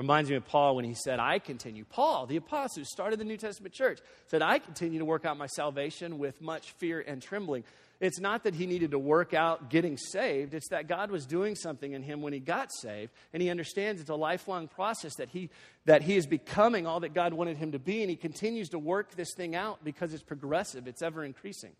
Reminds 0.01 0.31
me 0.31 0.35
of 0.35 0.47
Paul 0.47 0.77
when 0.77 0.83
he 0.83 0.95
said, 0.95 1.19
I 1.19 1.37
continue. 1.37 1.85
Paul, 1.85 2.25
the 2.25 2.37
apostle 2.37 2.81
who 2.81 2.85
started 2.85 3.19
the 3.19 3.23
New 3.23 3.37
Testament 3.37 3.71
church, 3.71 3.99
said, 4.25 4.41
I 4.41 4.57
continue 4.57 4.97
to 4.97 5.05
work 5.05 5.25
out 5.25 5.37
my 5.37 5.45
salvation 5.45 6.17
with 6.17 6.41
much 6.41 6.71
fear 6.71 7.05
and 7.05 7.21
trembling. 7.21 7.63
It's 7.99 8.19
not 8.19 8.45
that 8.45 8.55
he 8.55 8.65
needed 8.65 8.89
to 8.91 8.97
work 8.97 9.35
out 9.35 9.69
getting 9.69 9.97
saved, 9.97 10.55
it's 10.55 10.69
that 10.69 10.87
God 10.87 11.11
was 11.11 11.27
doing 11.27 11.55
something 11.55 11.93
in 11.93 12.01
him 12.01 12.23
when 12.23 12.33
he 12.33 12.39
got 12.39 12.73
saved. 12.73 13.11
And 13.31 13.43
he 13.43 13.51
understands 13.51 14.01
it's 14.01 14.09
a 14.09 14.15
lifelong 14.15 14.67
process 14.67 15.13
that 15.17 15.29
he, 15.29 15.51
that 15.85 16.01
he 16.01 16.15
is 16.15 16.25
becoming 16.25 16.87
all 16.87 17.01
that 17.01 17.13
God 17.13 17.35
wanted 17.35 17.57
him 17.57 17.73
to 17.73 17.79
be. 17.79 18.01
And 18.01 18.09
he 18.09 18.15
continues 18.15 18.69
to 18.69 18.79
work 18.79 19.13
this 19.13 19.35
thing 19.37 19.55
out 19.55 19.83
because 19.83 20.15
it's 20.15 20.23
progressive, 20.23 20.87
it's 20.87 21.03
ever 21.03 21.23
increasing. 21.23 21.73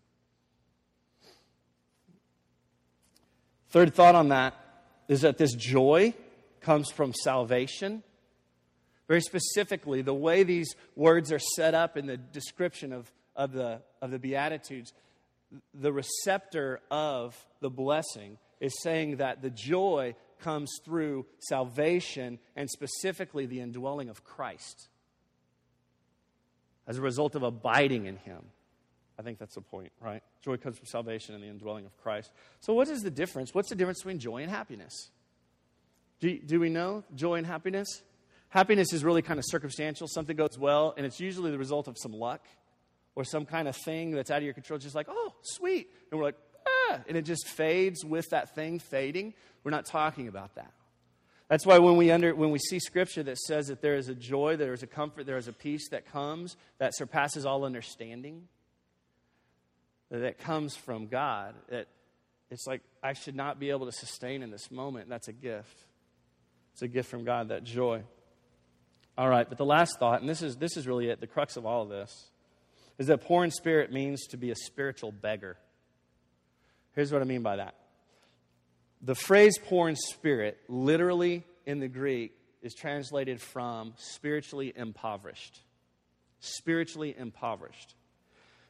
Third 3.70 3.92
thought 3.92 4.14
on 4.14 4.28
that 4.28 4.54
is 5.08 5.22
that 5.22 5.38
this 5.38 5.54
joy 5.54 6.14
comes 6.60 6.88
from 6.88 7.12
salvation. 7.12 8.04
Very 9.08 9.20
specifically, 9.20 10.02
the 10.02 10.14
way 10.14 10.42
these 10.42 10.74
words 10.96 11.32
are 11.32 11.38
set 11.38 11.74
up 11.74 11.96
in 11.96 12.06
the 12.06 12.16
description 12.16 12.92
of, 12.92 13.10
of, 13.34 13.52
the, 13.52 13.82
of 14.00 14.10
the 14.10 14.18
Beatitudes, 14.18 14.92
the 15.74 15.92
receptor 15.92 16.80
of 16.90 17.36
the 17.60 17.70
blessing 17.70 18.38
is 18.60 18.72
saying 18.82 19.16
that 19.16 19.42
the 19.42 19.50
joy 19.50 20.14
comes 20.40 20.70
through 20.84 21.26
salvation 21.40 22.38
and 22.56 22.70
specifically 22.70 23.46
the 23.46 23.60
indwelling 23.60 24.08
of 24.08 24.24
Christ 24.24 24.88
as 26.86 26.98
a 26.98 27.02
result 27.02 27.34
of 27.34 27.42
abiding 27.42 28.06
in 28.06 28.16
Him. 28.16 28.42
I 29.18 29.22
think 29.22 29.38
that's 29.38 29.54
the 29.54 29.60
point, 29.60 29.92
right? 30.00 30.22
Joy 30.42 30.56
comes 30.56 30.78
from 30.78 30.86
salvation 30.86 31.34
and 31.34 31.44
the 31.44 31.48
indwelling 31.48 31.86
of 31.86 31.96
Christ. 31.98 32.30
So, 32.60 32.72
what 32.72 32.88
is 32.88 33.02
the 33.02 33.10
difference? 33.10 33.54
What's 33.54 33.68
the 33.68 33.74
difference 33.74 33.98
between 33.98 34.18
joy 34.18 34.38
and 34.38 34.50
happiness? 34.50 35.10
Do, 36.18 36.38
do 36.38 36.60
we 36.60 36.70
know 36.70 37.04
joy 37.14 37.34
and 37.34 37.46
happiness? 37.46 38.02
Happiness 38.52 38.92
is 38.92 39.02
really 39.02 39.22
kind 39.22 39.38
of 39.38 39.46
circumstantial. 39.48 40.06
Something 40.06 40.36
goes 40.36 40.58
well, 40.58 40.92
and 40.98 41.06
it's 41.06 41.18
usually 41.18 41.50
the 41.50 41.56
result 41.56 41.88
of 41.88 41.96
some 41.98 42.12
luck 42.12 42.46
or 43.14 43.24
some 43.24 43.46
kind 43.46 43.66
of 43.66 43.74
thing 43.74 44.10
that's 44.10 44.30
out 44.30 44.36
of 44.36 44.42
your 44.42 44.52
control. 44.52 44.76
It's 44.76 44.84
just 44.84 44.94
like, 44.94 45.06
oh, 45.08 45.32
sweet. 45.40 45.88
And 46.10 46.20
we're 46.20 46.26
like, 46.26 46.36
ah, 46.68 47.00
and 47.08 47.16
it 47.16 47.22
just 47.22 47.48
fades 47.48 48.04
with 48.04 48.28
that 48.28 48.54
thing 48.54 48.78
fading. 48.78 49.32
We're 49.64 49.70
not 49.70 49.86
talking 49.86 50.28
about 50.28 50.56
that. 50.56 50.70
That's 51.48 51.64
why 51.64 51.78
when 51.78 51.96
we, 51.96 52.10
under, 52.10 52.34
when 52.34 52.50
we 52.50 52.58
see 52.58 52.78
scripture 52.78 53.22
that 53.22 53.38
says 53.38 53.68
that 53.68 53.80
there 53.80 53.96
is 53.96 54.10
a 54.10 54.14
joy, 54.14 54.56
there 54.56 54.74
is 54.74 54.82
a 54.82 54.86
comfort, 54.86 55.24
there 55.24 55.38
is 55.38 55.48
a 55.48 55.52
peace 55.54 55.88
that 55.88 56.12
comes 56.12 56.54
that 56.76 56.94
surpasses 56.94 57.46
all 57.46 57.64
understanding, 57.64 58.48
that 60.10 60.38
comes 60.38 60.76
from 60.76 61.06
God. 61.06 61.54
That 61.70 61.88
it's 62.50 62.66
like 62.66 62.82
I 63.02 63.14
should 63.14 63.34
not 63.34 63.58
be 63.58 63.70
able 63.70 63.86
to 63.86 63.92
sustain 63.92 64.42
in 64.42 64.50
this 64.50 64.70
moment. 64.70 65.08
That's 65.08 65.28
a 65.28 65.32
gift. 65.32 65.78
It's 66.74 66.82
a 66.82 66.88
gift 66.88 67.08
from 67.08 67.24
God, 67.24 67.48
that 67.48 67.64
joy. 67.64 68.02
All 69.16 69.28
right, 69.28 69.46
but 69.48 69.58
the 69.58 69.64
last 69.64 69.98
thought, 69.98 70.20
and 70.20 70.28
this 70.28 70.42
is, 70.42 70.56
this 70.56 70.76
is 70.76 70.86
really 70.86 71.08
it, 71.08 71.20
the 71.20 71.26
crux 71.26 71.56
of 71.56 71.66
all 71.66 71.82
of 71.82 71.90
this, 71.90 72.30
is 72.98 73.08
that 73.08 73.24
poor 73.24 73.44
in 73.44 73.50
spirit 73.50 73.92
means 73.92 74.26
to 74.28 74.36
be 74.36 74.50
a 74.50 74.54
spiritual 74.54 75.12
beggar. 75.12 75.56
Here's 76.94 77.12
what 77.12 77.20
I 77.20 77.24
mean 77.24 77.42
by 77.42 77.56
that. 77.56 77.74
The 79.02 79.14
phrase 79.14 79.58
poor 79.58 79.88
in 79.88 79.96
spirit, 79.96 80.58
literally 80.68 81.44
in 81.66 81.80
the 81.80 81.88
Greek, 81.88 82.32
is 82.62 82.74
translated 82.74 83.40
from 83.40 83.94
spiritually 83.96 84.72
impoverished. 84.74 85.60
Spiritually 86.40 87.14
impoverished. 87.16 87.94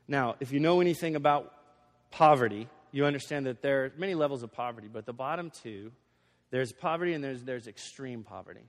Now, 0.08 0.36
if 0.40 0.52
you 0.52 0.60
know 0.60 0.80
anything 0.80 1.14
about 1.14 1.52
poverty, 2.10 2.68
you 2.90 3.04
understand 3.06 3.46
that 3.46 3.62
there 3.62 3.84
are 3.84 3.92
many 3.96 4.14
levels 4.14 4.42
of 4.42 4.52
poverty, 4.52 4.88
but 4.92 5.06
the 5.06 5.12
bottom 5.12 5.50
two, 5.50 5.92
there's 6.50 6.72
poverty 6.72 7.14
and 7.14 7.22
there's, 7.22 7.42
there's 7.42 7.66
extreme 7.66 8.22
poverty. 8.22 8.64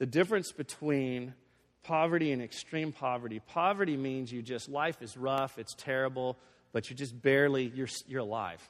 The 0.00 0.06
difference 0.06 0.50
between 0.50 1.34
poverty 1.82 2.32
and 2.32 2.42
extreme 2.42 2.90
poverty 2.90 3.38
poverty 3.38 3.98
means 3.98 4.32
you 4.32 4.40
just, 4.40 4.68
life 4.68 5.02
is 5.02 5.14
rough, 5.14 5.58
it's 5.58 5.74
terrible, 5.74 6.38
but 6.72 6.88
you 6.88 6.96
just 6.96 7.20
barely, 7.20 7.70
you're, 7.74 7.88
you're 8.08 8.22
alive. 8.22 8.66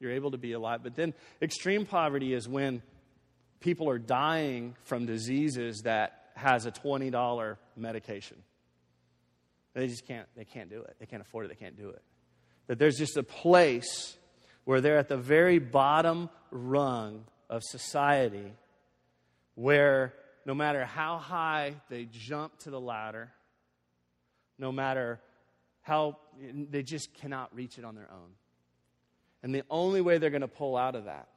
You're 0.00 0.12
able 0.12 0.30
to 0.30 0.38
be 0.38 0.52
alive. 0.52 0.80
But 0.82 0.96
then 0.96 1.12
extreme 1.42 1.84
poverty 1.84 2.32
is 2.32 2.48
when 2.48 2.80
people 3.60 3.90
are 3.90 3.98
dying 3.98 4.74
from 4.84 5.04
diseases 5.04 5.82
that 5.82 6.30
has 6.34 6.64
a 6.64 6.70
$20 6.70 7.56
medication. 7.76 8.38
They 9.74 9.86
just 9.86 10.06
can't, 10.06 10.26
they 10.34 10.46
can't 10.46 10.70
do 10.70 10.80
it. 10.80 10.96
They 10.98 11.04
can't 11.04 11.20
afford 11.20 11.44
it. 11.44 11.48
They 11.48 11.62
can't 11.62 11.76
do 11.76 11.90
it. 11.90 12.02
That 12.68 12.78
there's 12.78 12.96
just 12.96 13.18
a 13.18 13.22
place 13.22 14.16
where 14.64 14.80
they're 14.80 14.96
at 14.96 15.08
the 15.08 15.18
very 15.18 15.58
bottom 15.58 16.30
rung 16.50 17.24
of 17.50 17.62
society 17.64 18.54
where 19.54 20.14
no 20.48 20.54
matter 20.54 20.86
how 20.86 21.18
high 21.18 21.74
they 21.90 22.06
jump 22.10 22.58
to 22.60 22.70
the 22.70 22.80
ladder, 22.80 23.30
no 24.58 24.72
matter 24.72 25.20
how 25.82 26.16
they 26.40 26.82
just 26.82 27.12
cannot 27.12 27.54
reach 27.54 27.76
it 27.76 27.84
on 27.84 27.94
their 27.94 28.08
own. 28.10 28.30
And 29.42 29.54
the 29.54 29.62
only 29.68 30.00
way 30.00 30.16
they're 30.16 30.30
going 30.30 30.40
to 30.40 30.48
pull 30.48 30.74
out 30.74 30.94
of 30.94 31.04
that 31.04 31.28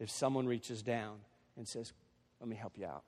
if 0.00 0.10
someone 0.10 0.48
reaches 0.48 0.82
down 0.82 1.18
and 1.56 1.68
says, 1.68 1.92
Let 2.40 2.48
me 2.48 2.56
help 2.56 2.72
you 2.76 2.86
out. 2.86 3.04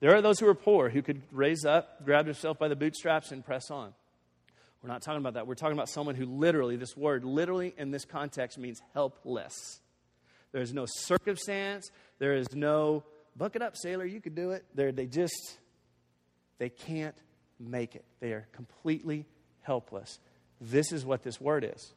There 0.00 0.16
are 0.16 0.20
those 0.20 0.40
who 0.40 0.48
are 0.48 0.54
poor 0.54 0.90
who 0.90 1.00
could 1.00 1.22
raise 1.30 1.64
up, 1.64 2.04
grab 2.04 2.24
themselves 2.24 2.58
by 2.58 2.66
the 2.66 2.74
bootstraps, 2.74 3.30
and 3.30 3.44
press 3.44 3.70
on. 3.70 3.94
We're 4.82 4.90
not 4.90 5.02
talking 5.02 5.20
about 5.20 5.34
that. 5.34 5.46
We're 5.46 5.54
talking 5.54 5.76
about 5.76 5.90
someone 5.90 6.16
who 6.16 6.26
literally, 6.26 6.74
this 6.74 6.96
word 6.96 7.22
literally 7.22 7.72
in 7.78 7.92
this 7.92 8.04
context 8.04 8.58
means 8.58 8.82
helpless. 8.94 9.80
There 10.50 10.60
is 10.60 10.74
no 10.74 10.86
circumstance, 10.88 11.88
there 12.18 12.34
is 12.34 12.52
no 12.52 13.04
buck 13.36 13.56
it 13.56 13.62
up, 13.62 13.76
sailor, 13.76 14.04
you 14.04 14.20
could 14.20 14.34
do 14.34 14.50
it. 14.50 14.64
They're, 14.74 14.92
they 14.92 15.06
just, 15.06 15.58
they 16.58 16.68
can't 16.68 17.16
make 17.58 17.94
it. 17.94 18.04
They 18.20 18.32
are 18.32 18.46
completely 18.52 19.26
helpless. 19.62 20.18
This 20.60 20.92
is 20.92 21.04
what 21.04 21.22
this 21.22 21.40
word 21.40 21.68
is. 21.74 21.92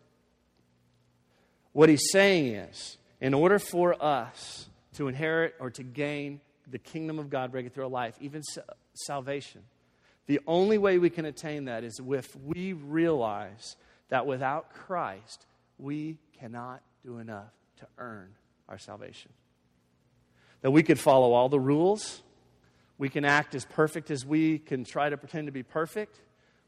What 1.73 1.89
he's 1.89 2.09
saying 2.11 2.55
is, 2.55 2.97
in 3.19 3.33
order 3.33 3.59
for 3.59 4.01
us 4.01 4.67
to 4.93 5.07
inherit 5.07 5.55
or 5.59 5.69
to 5.71 5.83
gain 5.83 6.39
the 6.67 6.79
kingdom 6.79 7.19
of 7.19 7.29
God 7.29 7.51
breaking 7.51 7.71
through 7.71 7.83
our 7.83 7.89
life, 7.89 8.15
even 8.21 8.41
salvation, 8.93 9.61
the 10.27 10.39
only 10.47 10.77
way 10.77 10.97
we 10.97 11.09
can 11.09 11.25
attain 11.25 11.65
that 11.65 11.83
is 11.83 11.99
if 12.03 12.35
we 12.35 12.73
realize 12.73 13.75
that 14.09 14.25
without 14.25 14.73
Christ, 14.73 15.45
we 15.77 16.17
cannot 16.39 16.81
do 17.03 17.17
enough 17.17 17.51
to 17.77 17.87
earn 17.97 18.33
our 18.67 18.77
salvation. 18.77 19.31
That 20.65 20.71
we 20.71 20.81
could 20.81 20.99
follow 20.99 21.33
all 21.33 21.47
the 21.47 21.59
rules, 21.59 22.23
we 22.97 23.07
can 23.07 23.23
act 23.23 23.53
as 23.53 23.63
perfect 23.65 24.09
as 24.09 24.25
we 24.25 24.57
can 24.57 24.83
try 24.83 25.07
to 25.07 25.15
pretend 25.15 25.45
to 25.45 25.51
be 25.51 25.61
perfect, 25.61 26.19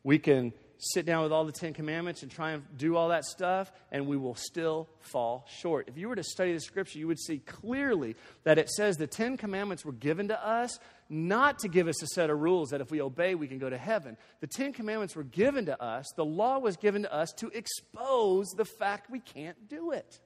we 0.04 0.20
can 0.20 0.54
sit 0.78 1.04
down 1.04 1.24
with 1.24 1.32
all 1.32 1.46
the 1.46 1.52
Ten 1.52 1.74
Commandments 1.74 2.22
and 2.22 2.32
try 2.32 2.52
and 2.52 2.64
do 2.78 2.96
all 2.96 3.10
that 3.10 3.26
stuff, 3.26 3.72
and 3.92 4.06
we 4.06 4.16
will 4.16 4.36
still 4.36 4.88
fall 5.00 5.48
short. 5.50 5.88
If 5.88 5.98
you 5.98 6.10
were 6.10 6.16
to 6.16 6.24
study 6.24 6.54
the 6.54 6.60
scripture, 6.60 7.00
you 7.00 7.08
would 7.08 7.18
see 7.18 7.40
clearly 7.40 8.16
that 8.44 8.60
it 8.60 8.70
says 8.70 8.98
the 8.98 9.08
Ten 9.08 9.36
Commandments 9.36 9.84
were 9.84 9.94
given 9.94 10.28
to 10.28 10.48
us 10.48 10.78
not 11.10 11.58
to 11.62 11.68
give 11.68 11.88
us 11.88 12.00
a 12.04 12.08
set 12.14 12.30
of 12.30 12.40
rules 12.40 12.70
that 12.70 12.82
if 12.82 12.92
we 12.92 13.02
obey, 13.02 13.34
we 13.34 13.48
can 13.48 13.58
go 13.58 13.68
to 13.68 13.80
heaven. 13.80 14.16
The 14.42 14.48
Ten 14.48 14.74
Commandments 14.74 15.16
were 15.16 15.24
given 15.24 15.66
to 15.66 15.84
us, 15.84 16.06
the 16.16 16.24
law 16.24 16.60
was 16.60 16.78
given 16.78 17.02
to 17.02 17.12
us 17.12 17.32
to 17.38 17.48
expose 17.48 18.46
the 18.50 18.66
fact 18.66 19.10
we 19.10 19.22
can't 19.22 19.68
do 19.68 19.90
it. 19.90 20.20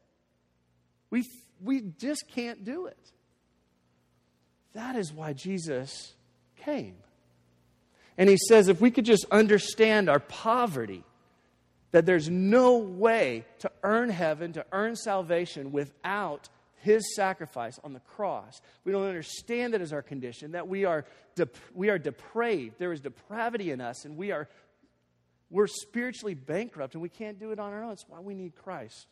We, 1.10 1.24
we 1.62 1.80
just 1.80 2.26
can't 2.28 2.66
do 2.66 2.88
it. 2.88 3.14
That 4.74 4.96
is 4.96 5.12
why 5.12 5.34
Jesus 5.34 6.14
came. 6.58 6.96
And 8.18 8.30
he 8.30 8.38
says 8.38 8.68
if 8.68 8.82
we 8.82 8.92
could 8.92 9.06
just 9.06 9.26
understand 9.32 10.10
our 10.10 10.20
poverty, 10.20 11.04
that 11.92 12.06
there's 12.06 12.30
no 12.30 12.78
way 12.78 13.46
to 13.60 13.72
earn 13.84 14.10
heaven, 14.10 14.54
to 14.54 14.66
earn 14.72 14.96
salvation 14.96 15.72
without 15.72 16.48
his 16.78 17.16
sacrifice 17.16 17.80
on 17.84 17.94
the 17.94 18.00
cross. 18.00 18.62
We 18.86 18.92
don't 18.92 19.08
understand 19.08 19.74
that 19.74 19.82
as 19.82 19.94
our 19.94 20.02
condition, 20.02 20.54
that 20.54 20.68
we 20.68 20.86
are, 20.86 21.06
dep- 21.36 21.58
we 21.74 21.90
are 21.90 22.00
depraved. 22.00 22.76
There 22.80 22.94
is 22.94 23.02
depravity 23.02 23.72
in 23.72 23.82
us, 23.82 24.06
and 24.06 24.18
we 24.18 24.32
are 24.32 24.48
we're 25.52 25.68
spiritually 25.68 26.34
bankrupt, 26.34 26.94
and 26.96 27.02
we 27.02 27.10
can't 27.10 27.38
do 27.38 27.52
it 27.52 27.60
on 27.60 27.74
our 27.74 27.84
own. 27.84 27.90
That's 27.90 28.06
why 28.08 28.22
we 28.22 28.34
need 28.34 28.56
Christ. 28.56 29.06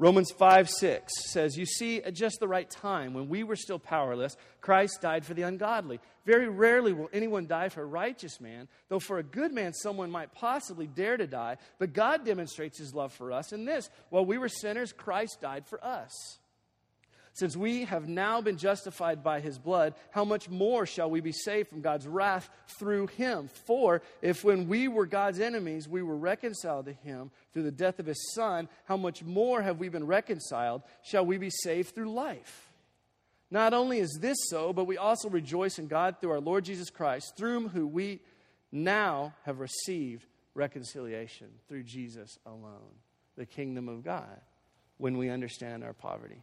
Romans 0.00 0.30
5 0.30 0.70
6 0.70 1.12
says, 1.32 1.56
You 1.56 1.66
see, 1.66 2.00
at 2.02 2.14
just 2.14 2.38
the 2.38 2.46
right 2.46 2.70
time, 2.70 3.14
when 3.14 3.28
we 3.28 3.42
were 3.42 3.56
still 3.56 3.80
powerless, 3.80 4.36
Christ 4.60 5.00
died 5.02 5.24
for 5.24 5.34
the 5.34 5.42
ungodly. 5.42 5.98
Very 6.24 6.48
rarely 6.48 6.92
will 6.92 7.10
anyone 7.12 7.48
die 7.48 7.68
for 7.68 7.82
a 7.82 7.86
righteous 7.86 8.40
man, 8.40 8.68
though 8.88 9.00
for 9.00 9.18
a 9.18 9.24
good 9.24 9.52
man 9.52 9.72
someone 9.74 10.10
might 10.10 10.32
possibly 10.32 10.86
dare 10.86 11.16
to 11.16 11.26
die. 11.26 11.56
But 11.80 11.94
God 11.94 12.24
demonstrates 12.24 12.78
his 12.78 12.94
love 12.94 13.12
for 13.12 13.32
us 13.32 13.52
in 13.52 13.64
this 13.64 13.90
while 14.10 14.24
we 14.24 14.38
were 14.38 14.48
sinners, 14.48 14.92
Christ 14.92 15.38
died 15.40 15.66
for 15.66 15.84
us. 15.84 16.38
Since 17.38 17.56
we 17.56 17.84
have 17.84 18.08
now 18.08 18.40
been 18.40 18.56
justified 18.56 19.22
by 19.22 19.38
his 19.38 19.60
blood, 19.60 19.94
how 20.10 20.24
much 20.24 20.48
more 20.48 20.84
shall 20.86 21.08
we 21.08 21.20
be 21.20 21.30
saved 21.30 21.68
from 21.68 21.82
God's 21.82 22.08
wrath 22.08 22.50
through 22.80 23.06
him? 23.06 23.48
For 23.64 24.02
if 24.20 24.42
when 24.42 24.66
we 24.66 24.88
were 24.88 25.06
God's 25.06 25.38
enemies, 25.38 25.86
we 25.86 26.02
were 26.02 26.16
reconciled 26.16 26.86
to 26.86 26.92
him 26.92 27.30
through 27.52 27.62
the 27.62 27.70
death 27.70 28.00
of 28.00 28.06
his 28.06 28.34
son, 28.34 28.68
how 28.86 28.96
much 28.96 29.22
more 29.22 29.62
have 29.62 29.78
we 29.78 29.88
been 29.88 30.04
reconciled? 30.04 30.82
Shall 31.04 31.24
we 31.24 31.38
be 31.38 31.50
saved 31.50 31.94
through 31.94 32.12
life? 32.12 32.72
Not 33.52 33.72
only 33.72 34.00
is 34.00 34.18
this 34.20 34.38
so, 34.50 34.72
but 34.72 34.88
we 34.88 34.98
also 34.98 35.28
rejoice 35.28 35.78
in 35.78 35.86
God 35.86 36.16
through 36.20 36.32
our 36.32 36.40
Lord 36.40 36.64
Jesus 36.64 36.90
Christ, 36.90 37.34
through 37.36 37.68
whom 37.68 37.92
we 37.92 38.20
now 38.72 39.32
have 39.44 39.60
received 39.60 40.26
reconciliation 40.54 41.46
through 41.68 41.84
Jesus 41.84 42.36
alone, 42.44 42.96
the 43.36 43.46
kingdom 43.46 43.88
of 43.88 44.02
God, 44.02 44.40
when 44.96 45.16
we 45.16 45.30
understand 45.30 45.84
our 45.84 45.92
poverty. 45.92 46.42